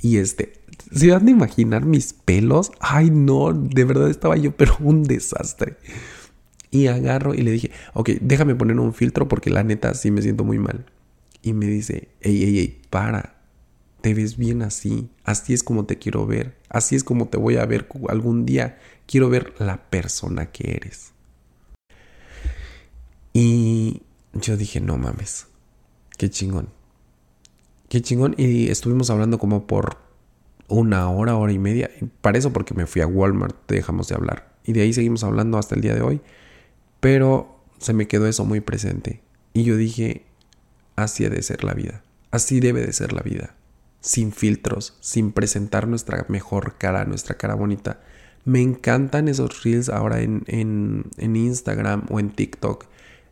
y 0.02 0.18
este, 0.18 0.54
¿se 0.92 1.10
van 1.12 1.28
a 1.28 1.32
imaginar 1.32 1.86
mis 1.86 2.14
pelos? 2.14 2.72
Ay, 2.82 3.10
no, 3.10 3.54
de 3.54 3.86
verdad 3.86 4.10
estaba 4.10 4.36
yo, 4.36 4.52
pero 4.56 4.76
un 4.82 5.04
desastre. 5.04 5.78
Y 6.72 6.88
agarro 6.88 7.34
y 7.34 7.42
le 7.42 7.52
dije, 7.52 7.72
ok, 7.94 8.10
déjame 8.22 8.56
poner 8.56 8.78
un 8.80 8.94
filtro 8.94 9.30
porque 9.30 9.50
la 9.50 9.64
neta 9.64 9.94
sí 9.94 10.12
me 10.12 10.22
siento 10.22 10.44
muy 10.44 10.60
mal. 10.60 10.86
Y 11.46 11.54
me 11.54 11.68
dice, 11.68 12.10
ey, 12.22 12.44
ey, 12.44 12.58
ey, 12.58 12.82
para, 12.90 13.36
te 14.02 14.16
ves 14.16 14.36
bien 14.36 14.64
así, 14.64 15.12
así 15.24 15.54
es 15.54 15.62
como 15.62 15.86
te 15.86 16.00
quiero 16.00 16.26
ver, 16.26 16.58
así 16.70 16.96
es 16.96 17.04
como 17.04 17.28
te 17.28 17.38
voy 17.38 17.58
a 17.58 17.66
ver 17.68 17.88
algún 18.10 18.48
día, 18.48 18.80
quiero 19.06 19.30
ver 19.30 19.54
la 19.60 19.88
persona 19.92 20.48
que 20.48 20.72
eres. 20.72 21.14
Y 23.32 24.02
yo 24.34 24.58
dije, 24.58 24.82
no 24.82 24.98
mames, 24.98 25.46
qué 26.18 26.32
chingón. 26.32 26.70
Qué 27.88 28.02
chingón. 28.02 28.34
Y 28.40 28.70
estuvimos 28.70 29.12
hablando 29.12 29.38
como 29.38 29.68
por 29.68 29.98
una 30.68 31.08
hora, 31.12 31.36
hora 31.36 31.54
y 31.54 31.60
media. 31.60 31.92
para 32.22 32.40
eso 32.40 32.52
porque 32.52 32.74
me 32.74 32.88
fui 32.88 33.04
a 33.04 33.08
Walmart, 33.08 33.56
dejamos 33.68 34.08
de 34.08 34.16
hablar. 34.16 34.56
Y 34.64 34.74
de 34.74 34.82
ahí 34.82 34.94
seguimos 34.94 35.24
hablando 35.24 35.60
hasta 35.60 35.76
el 35.76 35.82
día 35.82 35.94
de 35.94 36.02
hoy. 36.02 36.22
Pero 37.02 37.60
se 37.78 37.94
me 37.94 38.08
quedó 38.08 38.26
eso 38.26 38.46
muy 38.46 38.62
presente. 38.62 39.22
Y 39.54 39.64
yo 39.64 39.78
dije, 39.78 40.25
así 40.96 41.24
debe 41.24 41.42
ser 41.42 41.64
la 41.64 41.74
vida. 41.74 42.04
Así 42.32 42.60
debe 42.60 42.86
de 42.86 42.94
ser 42.94 43.14
la 43.14 43.22
vida. 43.22 43.56
Sin 44.02 44.32
filtros, 44.32 44.98
sin 45.02 45.32
presentar 45.32 45.88
nuestra 45.88 46.26
mejor 46.30 46.78
cara, 46.78 47.06
nuestra 47.06 47.38
cara 47.38 47.56
bonita. 47.56 48.02
Me 48.44 48.62
encantan 48.62 49.28
esos 49.28 49.64
reels 49.64 49.90
ahora 49.90 50.22
en, 50.22 50.44
en, 50.48 51.06
en 51.18 51.36
Instagram 51.36 52.06
o 52.10 52.20
en 52.20 52.30
TikTok 52.30 52.86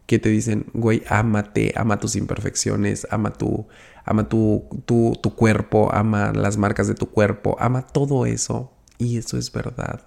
que 0.06 0.20
te 0.20 0.30
dicen, 0.30 0.66
güey, 0.74 1.04
ámate, 1.08 1.74
ama 1.76 2.00
tus 2.00 2.16
imperfecciones, 2.16 3.08
ama 3.10 3.34
tu, 3.34 3.68
ama 4.06 4.28
tu, 4.28 4.66
tu, 4.86 5.18
tu 5.22 5.36
cuerpo, 5.36 5.94
ama 5.94 6.34
las 6.34 6.58
marcas 6.58 6.88
de 6.88 6.96
tu 6.96 7.10
cuerpo, 7.10 7.56
ama 7.60 7.88
todo 7.88 8.26
eso. 8.26 8.74
Y 8.98 9.18
eso 9.18 9.38
es 9.38 9.52
verdad. 9.52 10.06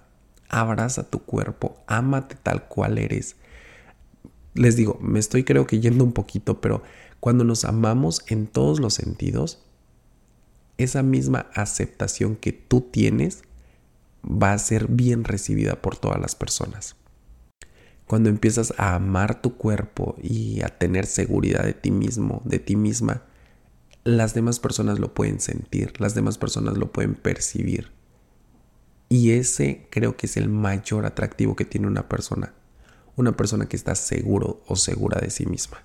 Abraza 0.49 1.03
tu 1.09 1.19
cuerpo, 1.19 1.83
ámate 1.87 2.35
tal 2.41 2.67
cual 2.67 2.97
eres. 2.97 3.35
Les 4.53 4.75
digo, 4.75 4.97
me 5.01 5.19
estoy 5.19 5.43
creo 5.43 5.67
que 5.67 5.79
yendo 5.79 6.03
un 6.03 6.13
poquito, 6.13 6.61
pero 6.61 6.83
cuando 7.19 7.43
nos 7.43 7.65
amamos 7.65 8.23
en 8.27 8.47
todos 8.47 8.79
los 8.79 8.93
sentidos, 8.93 9.63
esa 10.77 11.03
misma 11.03 11.47
aceptación 11.53 12.35
que 12.35 12.51
tú 12.51 12.81
tienes 12.81 13.43
va 14.23 14.53
a 14.53 14.59
ser 14.59 14.87
bien 14.87 15.23
recibida 15.23 15.81
por 15.81 15.97
todas 15.97 16.19
las 16.19 16.35
personas. 16.35 16.95
Cuando 18.05 18.29
empiezas 18.29 18.73
a 18.77 18.95
amar 18.95 19.41
tu 19.41 19.57
cuerpo 19.57 20.15
y 20.21 20.61
a 20.61 20.69
tener 20.69 21.05
seguridad 21.05 21.65
de 21.65 21.73
ti 21.73 21.91
mismo, 21.91 22.41
de 22.45 22.59
ti 22.59 22.75
misma, 22.75 23.23
las 24.03 24.33
demás 24.33 24.59
personas 24.59 24.99
lo 24.99 25.13
pueden 25.13 25.41
sentir, 25.41 25.99
las 25.99 26.15
demás 26.15 26.37
personas 26.37 26.77
lo 26.77 26.91
pueden 26.93 27.15
percibir. 27.15 27.91
Y 29.09 29.31
ese 29.31 29.87
creo 29.89 30.15
que 30.15 30.27
es 30.27 30.37
el 30.37 30.47
mayor 30.49 31.05
atractivo 31.05 31.55
que 31.55 31.65
tiene 31.65 31.87
una 31.87 32.07
persona. 32.07 32.53
Una 33.15 33.35
persona 33.35 33.67
que 33.67 33.75
está 33.75 33.95
seguro 33.95 34.61
o 34.67 34.75
segura 34.75 35.19
de 35.19 35.29
sí 35.29 35.45
misma. 35.45 35.83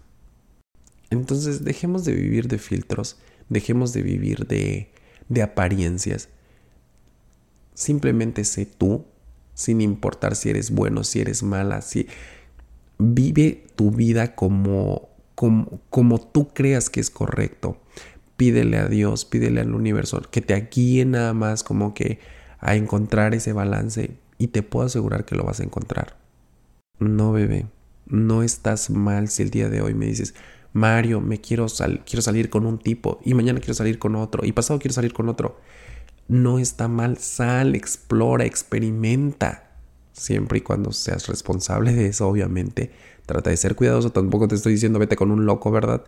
Entonces 1.13 1.65
dejemos 1.65 2.05
de 2.05 2.15
vivir 2.15 2.49
de 2.49 2.59
filtros, 2.59 3.19
dejemos 3.49 3.93
de 3.93 4.03
vivir 4.03 4.47
de, 4.47 4.91
de 5.29 5.43
apariencias. 5.43 6.29
Simplemente 7.75 8.45
sé 8.45 8.67
tú, 8.67 9.05
sin 9.55 9.81
importar 9.81 10.37
si 10.37 10.51
eres 10.51 10.71
bueno, 10.71 11.05
si 11.05 11.21
eres 11.21 11.43
mala, 11.43 11.83
si 11.83 12.07
vive 12.99 13.65
tu 13.77 13.91
vida 13.91 14.35
como, 14.35 15.09
como, 15.35 15.81
como 15.91 16.21
tú 16.21 16.49
creas 16.49 16.91
que 16.91 17.01
es 17.01 17.11
correcto 17.11 17.79
pídele 18.43 18.79
a 18.79 18.89
Dios, 18.89 19.25
pídele 19.25 19.61
al 19.61 19.73
universo 19.73 20.21
que 20.31 20.41
te 20.41 20.61
guíe 20.69 21.05
nada 21.05 21.33
más 21.33 21.63
como 21.63 21.95
que 21.95 22.19
a 22.59 22.75
encontrar 22.75 23.37
ese 23.37 23.53
balance 23.53 24.17
y 24.37 24.49
te 24.49 24.65
puedo 24.65 24.87
asegurar 24.87 25.25
que 25.25 25.37
lo 25.37 25.45
vas 25.45 25.61
a 25.61 25.63
encontrar. 25.63 26.17
No, 26.99 27.31
bebé, 27.31 27.67
no 28.07 28.43
estás 28.43 28.91
mal 28.91 29.29
si 29.29 29.45
el 29.45 29.51
día 29.51 29.69
de 29.69 29.81
hoy 29.81 29.95
me 29.95 30.07
dices, 30.07 30.35
Mario, 30.73 31.21
me 31.21 31.41
quiero, 31.41 31.67
quiero 32.05 32.23
salir 32.23 32.51
con 32.51 32.67
un 32.67 32.79
tipo 32.79 33.21
y 33.25 33.35
mañana 33.35 33.61
quiero 33.61 33.75
salir 33.75 33.99
con 33.99 34.17
otro 34.17 34.45
y 34.45 34.53
pasado 34.53 34.79
quiero 34.79 34.95
salir 34.95 35.13
con 35.13 35.29
otro. 35.29 35.61
No 36.29 36.59
está 36.59 36.89
mal, 36.89 37.19
sal, 37.19 37.75
explora, 37.75 38.45
experimenta. 38.45 39.71
Siempre 40.13 40.59
y 40.59 40.61
cuando 40.61 40.93
seas 40.93 41.27
responsable 41.27 41.93
de 41.93 42.07
eso, 42.07 42.29
obviamente. 42.29 42.93
Trata 43.27 43.51
de 43.51 43.57
ser 43.57 43.75
cuidadoso, 43.75 44.11
tampoco 44.11 44.49
te 44.49 44.55
estoy 44.55 44.73
diciendo 44.73 44.99
vete 44.99 45.17
con 45.17 45.31
un 45.31 45.47
loco, 45.47 45.71
¿verdad? 45.71 46.05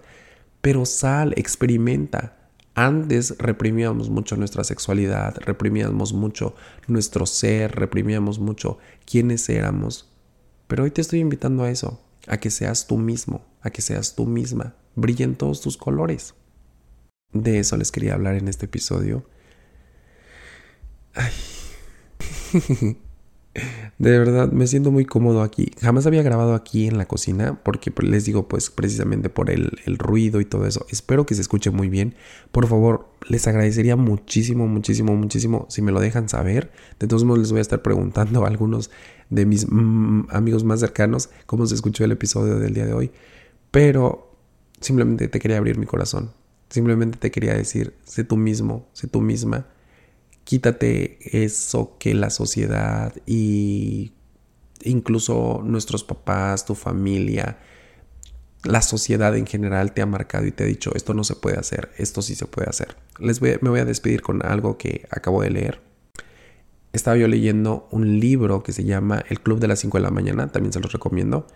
pero 0.64 0.86
sal, 0.86 1.34
experimenta. 1.36 2.38
Antes 2.74 3.36
reprimíamos 3.36 4.08
mucho 4.08 4.34
nuestra 4.34 4.64
sexualidad, 4.64 5.36
reprimíamos 5.36 6.14
mucho 6.14 6.54
nuestro 6.88 7.26
ser, 7.26 7.72
reprimíamos 7.72 8.38
mucho 8.38 8.78
quiénes 9.04 9.46
éramos. 9.50 10.10
Pero 10.66 10.84
hoy 10.84 10.90
te 10.90 11.02
estoy 11.02 11.20
invitando 11.20 11.64
a 11.64 11.70
eso, 11.70 12.00
a 12.26 12.38
que 12.38 12.50
seas 12.50 12.86
tú 12.86 12.96
mismo, 12.96 13.44
a 13.60 13.70
que 13.70 13.82
seas 13.82 14.14
tú 14.14 14.26
misma, 14.26 14.76
brillen 14.94 15.36
todos 15.36 15.60
tus 15.60 15.76
colores. 15.76 16.34
De 17.32 17.58
eso 17.58 17.76
les 17.76 17.90
quería 17.90 18.14
hablar 18.14 18.36
en 18.36 18.48
este 18.48 18.66
episodio. 18.66 19.28
Ay. 21.14 21.32
De 23.98 24.18
verdad, 24.18 24.50
me 24.50 24.66
siento 24.66 24.90
muy 24.90 25.04
cómodo 25.04 25.42
aquí. 25.42 25.70
Jamás 25.80 26.06
había 26.06 26.22
grabado 26.22 26.54
aquí 26.54 26.88
en 26.88 26.98
la 26.98 27.06
cocina 27.06 27.60
porque 27.62 27.90
pues, 27.90 28.08
les 28.08 28.24
digo 28.24 28.48
pues 28.48 28.70
precisamente 28.70 29.28
por 29.28 29.50
el, 29.50 29.70
ruido 29.98 30.40
y 30.40 30.44
todo 30.44 30.66
eso. 30.66 30.84
Espero 30.90 31.26
que 31.26 31.34
se 31.34 31.42
escuche 31.42 31.70
muy 31.70 31.88
bien. 31.88 32.14
Por 32.50 32.66
favor, 32.66 33.08
les 33.28 33.46
agradecería 33.46 33.96
muchísimo, 33.96 34.66
muchísimo, 34.66 35.14
muchísimo 35.14 35.66
si 35.70 35.82
me 35.82 35.92
lo 35.92 36.00
dejan 36.00 36.28
saber. 36.28 36.72
De 36.98 37.06
todos 37.06 37.24
modos 37.24 37.40
les 37.40 37.50
voy 37.52 37.60
a 37.60 37.62
estar 37.62 37.82
preguntando 37.82 38.44
a 38.44 38.48
algunos 38.48 38.90
de 39.30 39.46
mis 39.46 39.70
mm, 39.70 40.26
amigos 40.30 40.64
más 40.64 40.80
cercanos 40.80 41.30
cómo 41.46 41.66
se 41.66 41.74
escuchó 41.74 42.04
el 42.04 42.12
episodio 42.12 42.58
del 42.58 42.74
día 42.74 42.86
de 42.86 42.94
hoy. 42.94 43.12
Pero 43.70 44.36
simplemente 44.80 45.28
te 45.28 45.38
quería 45.38 45.58
abrir 45.58 45.78
mi 45.78 45.86
corazón. 45.86 46.32
Simplemente 46.70 47.18
te 47.18 47.30
quería 47.30 47.54
decir, 47.54 47.94
sé 48.04 48.24
tú 48.24 48.36
mismo, 48.36 48.88
sé 48.92 49.06
tú 49.06 49.20
misma 49.20 49.66
quítate 50.44 51.18
eso 51.44 51.96
que 51.98 52.14
la 52.14 52.30
sociedad 52.30 53.14
y 53.26 54.12
incluso 54.82 55.62
nuestros 55.64 56.04
papás, 56.04 56.64
tu 56.64 56.74
familia, 56.74 57.58
la 58.64 58.82
sociedad 58.82 59.36
en 59.36 59.46
general 59.46 59.92
te 59.92 60.02
ha 60.02 60.06
marcado 60.06 60.46
y 60.46 60.52
te 60.52 60.64
ha 60.64 60.66
dicho 60.66 60.92
esto 60.94 61.12
no 61.14 61.24
se 61.24 61.36
puede 61.36 61.58
hacer, 61.58 61.90
esto 61.98 62.22
sí 62.22 62.34
se 62.34 62.46
puede 62.46 62.68
hacer. 62.68 62.96
Les 63.18 63.40
voy, 63.40 63.58
me 63.60 63.70
voy 63.70 63.80
a 63.80 63.84
despedir 63.84 64.22
con 64.22 64.44
algo 64.44 64.78
que 64.78 65.06
acabo 65.10 65.42
de 65.42 65.50
leer. 65.50 65.80
Estaba 66.92 67.16
yo 67.16 67.26
leyendo 67.26 67.88
un 67.90 68.20
libro 68.20 68.62
que 68.62 68.72
se 68.72 68.84
llama 68.84 69.24
El 69.28 69.40
Club 69.40 69.58
de 69.58 69.68
las 69.68 69.80
5 69.80 69.98
de 69.98 70.02
la 70.02 70.10
mañana, 70.10 70.52
también 70.52 70.72
se 70.72 70.80
los 70.80 70.92
recomiendo. 70.92 71.46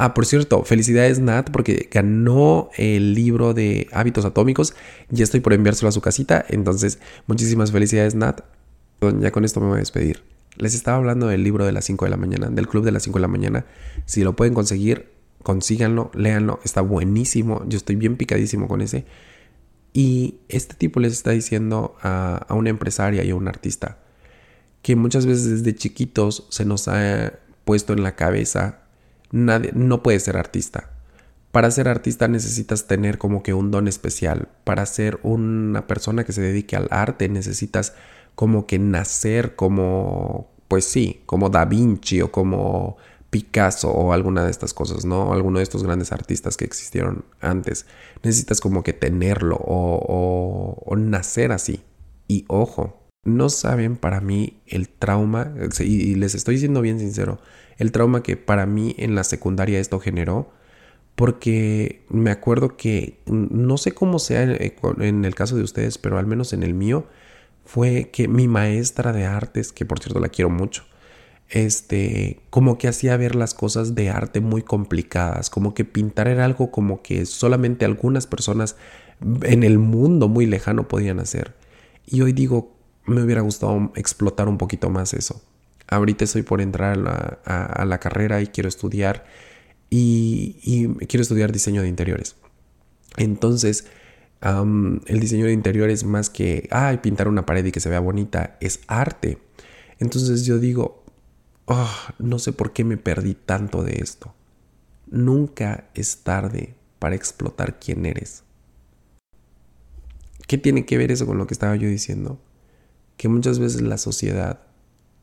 Ah, 0.00 0.14
por 0.14 0.26
cierto, 0.26 0.62
felicidades 0.62 1.18
Nat 1.18 1.50
porque 1.50 1.88
ganó 1.90 2.70
el 2.76 3.14
libro 3.14 3.52
de 3.52 3.88
hábitos 3.90 4.24
atómicos. 4.24 4.74
Ya 5.10 5.24
estoy 5.24 5.40
por 5.40 5.52
enviárselo 5.52 5.88
a 5.88 5.92
su 5.92 6.00
casita. 6.00 6.44
Entonces, 6.48 7.00
muchísimas 7.26 7.72
felicidades 7.72 8.14
Nat. 8.14 8.42
Ya 9.20 9.32
con 9.32 9.44
esto 9.44 9.58
me 9.60 9.66
voy 9.66 9.78
a 9.78 9.78
despedir. 9.80 10.22
Les 10.56 10.76
estaba 10.76 10.98
hablando 10.98 11.26
del 11.26 11.42
libro 11.42 11.66
de 11.66 11.72
las 11.72 11.84
5 11.84 12.04
de 12.04 12.10
la 12.12 12.16
mañana, 12.16 12.48
del 12.48 12.68
club 12.68 12.84
de 12.84 12.92
las 12.92 13.02
5 13.02 13.18
de 13.18 13.22
la 13.22 13.26
mañana. 13.26 13.66
Si 14.06 14.22
lo 14.22 14.36
pueden 14.36 14.54
conseguir, 14.54 15.10
consíganlo, 15.42 16.12
léanlo. 16.14 16.60
Está 16.64 16.80
buenísimo. 16.80 17.64
Yo 17.66 17.76
estoy 17.76 17.96
bien 17.96 18.16
picadísimo 18.16 18.68
con 18.68 18.82
ese. 18.82 19.04
Y 19.92 20.36
este 20.48 20.76
tipo 20.76 21.00
les 21.00 21.12
está 21.12 21.32
diciendo 21.32 21.96
a, 22.02 22.46
a 22.48 22.54
una 22.54 22.70
empresaria 22.70 23.24
y 23.24 23.30
a 23.30 23.34
un 23.34 23.48
artista 23.48 23.98
que 24.82 24.94
muchas 24.94 25.26
veces 25.26 25.50
desde 25.50 25.74
chiquitos 25.74 26.46
se 26.50 26.64
nos 26.64 26.86
ha 26.86 27.32
puesto 27.64 27.94
en 27.94 28.04
la 28.04 28.14
cabeza 28.14 28.82
Nadie, 29.30 29.72
no 29.74 30.02
puedes 30.02 30.24
ser 30.24 30.36
artista. 30.36 30.90
Para 31.52 31.70
ser 31.70 31.88
artista 31.88 32.28
necesitas 32.28 32.86
tener 32.86 33.18
como 33.18 33.42
que 33.42 33.54
un 33.54 33.70
don 33.70 33.88
especial. 33.88 34.48
Para 34.64 34.84
ser 34.86 35.18
una 35.22 35.86
persona 35.86 36.24
que 36.24 36.32
se 36.32 36.42
dedique 36.42 36.76
al 36.76 36.88
arte 36.90 37.28
necesitas 37.28 37.94
como 38.34 38.66
que 38.66 38.78
nacer 38.78 39.56
como, 39.56 40.50
pues 40.68 40.84
sí, 40.84 41.22
como 41.26 41.48
Da 41.48 41.64
Vinci 41.64 42.20
o 42.20 42.30
como 42.30 42.96
Picasso 43.30 43.90
o 43.90 44.12
alguna 44.12 44.44
de 44.44 44.50
estas 44.50 44.72
cosas, 44.72 45.04
¿no? 45.04 45.32
Alguno 45.32 45.58
de 45.58 45.64
estos 45.64 45.82
grandes 45.82 46.12
artistas 46.12 46.56
que 46.56 46.64
existieron 46.64 47.24
antes. 47.40 47.86
Necesitas 48.22 48.60
como 48.60 48.82
que 48.82 48.92
tenerlo 48.92 49.56
o, 49.56 50.82
o, 50.86 50.96
nacer 50.96 51.52
así. 51.52 51.82
Y 52.26 52.44
ojo, 52.48 53.07
no 53.28 53.48
saben 53.48 53.96
para 53.96 54.20
mí 54.20 54.58
el 54.66 54.88
trauma, 54.88 55.52
y 55.80 56.14
les 56.14 56.34
estoy 56.34 56.56
diciendo 56.56 56.80
bien 56.80 56.98
sincero, 56.98 57.38
el 57.78 57.92
trauma 57.92 58.22
que 58.22 58.36
para 58.36 58.66
mí 58.66 58.94
en 58.98 59.14
la 59.14 59.24
secundaria 59.24 59.78
esto 59.78 60.00
generó, 60.00 60.50
porque 61.14 62.02
me 62.08 62.30
acuerdo 62.30 62.76
que 62.76 63.18
no 63.26 63.76
sé 63.76 63.92
cómo 63.92 64.18
sea 64.18 64.42
en 64.42 65.24
el 65.24 65.34
caso 65.34 65.56
de 65.56 65.62
ustedes, 65.62 65.98
pero 65.98 66.18
al 66.18 66.26
menos 66.26 66.52
en 66.52 66.62
el 66.62 66.74
mío, 66.74 67.06
fue 67.64 68.08
que 68.10 68.28
mi 68.28 68.48
maestra 68.48 69.12
de 69.12 69.26
artes, 69.26 69.72
que 69.72 69.84
por 69.84 70.00
cierto 70.00 70.20
la 70.20 70.30
quiero 70.30 70.48
mucho, 70.48 70.84
este, 71.50 72.40
como 72.48 72.78
que 72.78 72.88
hacía 72.88 73.16
ver 73.16 73.34
las 73.34 73.52
cosas 73.52 73.94
de 73.94 74.10
arte 74.10 74.40
muy 74.40 74.62
complicadas, 74.62 75.50
como 75.50 75.74
que 75.74 75.84
pintar 75.84 76.28
era 76.28 76.44
algo 76.44 76.70
como 76.70 77.02
que 77.02 77.26
solamente 77.26 77.84
algunas 77.84 78.26
personas 78.26 78.76
en 79.42 79.64
el 79.64 79.78
mundo 79.78 80.28
muy 80.28 80.46
lejano 80.46 80.88
podían 80.88 81.20
hacer. 81.20 81.54
Y 82.06 82.22
hoy 82.22 82.32
digo, 82.32 82.77
me 83.08 83.22
hubiera 83.22 83.40
gustado 83.40 83.92
explotar 83.96 84.48
un 84.48 84.58
poquito 84.58 84.90
más 84.90 85.14
eso. 85.14 85.42
Ahorita 85.88 86.24
estoy 86.24 86.42
por 86.42 86.60
entrar 86.60 86.98
a 87.44 87.84
la, 87.84 87.98
carrera 87.98 88.42
y 88.42 88.48
quiero 88.48 88.68
estudiar 88.68 89.24
y, 89.90 90.88
quiero 91.06 91.22
estudiar 91.22 91.50
diseño 91.50 91.82
de 91.82 91.88
interiores. 91.88 92.36
Entonces, 93.16 93.86
el 94.42 95.20
diseño 95.20 95.46
de 95.46 95.52
interiores 95.52 96.04
más 96.04 96.30
que, 96.30 96.68
pintar 97.02 97.28
una 97.28 97.46
pared 97.46 97.64
y 97.64 97.72
que 97.72 97.80
se 97.80 97.88
vea 97.88 98.00
bonita, 98.00 98.58
es 98.60 98.80
arte. 98.86 99.38
Entonces 99.98 100.44
yo 100.44 100.58
digo, 100.58 101.04
Ah, 101.70 102.14
no 102.18 102.38
sé 102.38 102.54
por 102.54 102.72
qué 102.72 102.82
me 102.82 102.96
perdí 102.96 103.34
tanto 103.34 103.82
de 103.82 103.98
esto. 104.00 104.34
Nunca 105.10 105.90
es 105.94 106.22
tarde 106.22 106.74
para 106.98 107.14
explotar 107.14 107.78
quién 107.78 108.06
eres. 108.06 108.42
¿Qué 110.46 110.56
tiene 110.56 110.86
que 110.86 110.96
ver 110.96 111.12
eso 111.12 111.26
con 111.26 111.36
lo 111.36 111.46
que 111.46 111.52
estaba 111.52 111.76
yo 111.76 111.86
diciendo? 111.86 112.40
Que 113.18 113.28
muchas 113.28 113.58
veces 113.58 113.82
la 113.82 113.98
sociedad, 113.98 114.60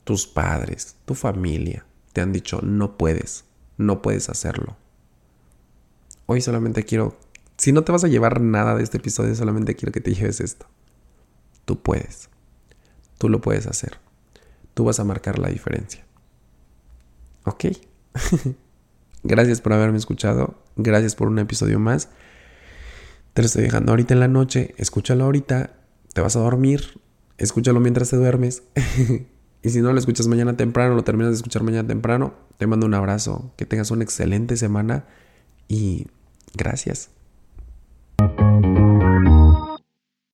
tus 0.04 0.28
padres, 0.28 0.94
tu 1.04 1.14
familia, 1.14 1.84
te 2.12 2.20
han 2.20 2.32
dicho 2.32 2.60
no 2.62 2.96
puedes, 2.96 3.44
no 3.76 4.02
puedes 4.02 4.28
hacerlo. 4.28 4.76
Hoy 6.26 6.40
solamente 6.40 6.84
quiero, 6.84 7.18
si 7.56 7.72
no 7.72 7.82
te 7.82 7.90
vas 7.90 8.04
a 8.04 8.08
llevar 8.08 8.40
nada 8.40 8.76
de 8.76 8.84
este 8.84 8.98
episodio, 8.98 9.34
solamente 9.34 9.74
quiero 9.74 9.90
que 9.90 10.00
te 10.00 10.14
lleves 10.14 10.40
esto. 10.40 10.66
Tú 11.64 11.82
puedes, 11.82 12.30
tú 13.18 13.28
lo 13.28 13.40
puedes 13.40 13.66
hacer, 13.66 13.98
tú 14.74 14.84
vas 14.84 15.00
a 15.00 15.04
marcar 15.04 15.40
la 15.40 15.48
diferencia. 15.48 16.06
Ok. 17.44 17.64
gracias 19.22 19.60
por 19.60 19.72
haberme 19.72 19.98
escuchado. 19.98 20.54
Gracias 20.76 21.14
por 21.14 21.28
un 21.28 21.38
episodio 21.38 21.78
más. 21.78 22.08
Te 23.32 23.42
lo 23.42 23.46
estoy 23.46 23.62
dejando 23.62 23.92
ahorita 23.92 24.14
en 24.14 24.20
la 24.20 24.28
noche. 24.28 24.74
Escúchalo 24.76 25.24
ahorita. 25.24 25.78
Te 26.12 26.20
vas 26.20 26.36
a 26.36 26.40
dormir. 26.40 27.00
Escúchalo 27.38 27.80
mientras 27.80 28.10
te 28.10 28.16
duermes. 28.16 28.62
y 29.62 29.70
si 29.70 29.80
no 29.80 29.92
lo 29.92 29.98
escuchas 29.98 30.26
mañana 30.28 30.56
temprano, 30.56 30.94
lo 30.94 31.04
terminas 31.04 31.32
de 31.32 31.36
escuchar 31.36 31.62
mañana 31.62 31.86
temprano, 31.86 32.34
te 32.58 32.66
mando 32.66 32.86
un 32.86 32.94
abrazo. 32.94 33.52
Que 33.56 33.66
tengas 33.66 33.90
una 33.90 34.04
excelente 34.04 34.56
semana. 34.56 35.04
Y 35.68 36.06
gracias. 36.54 37.10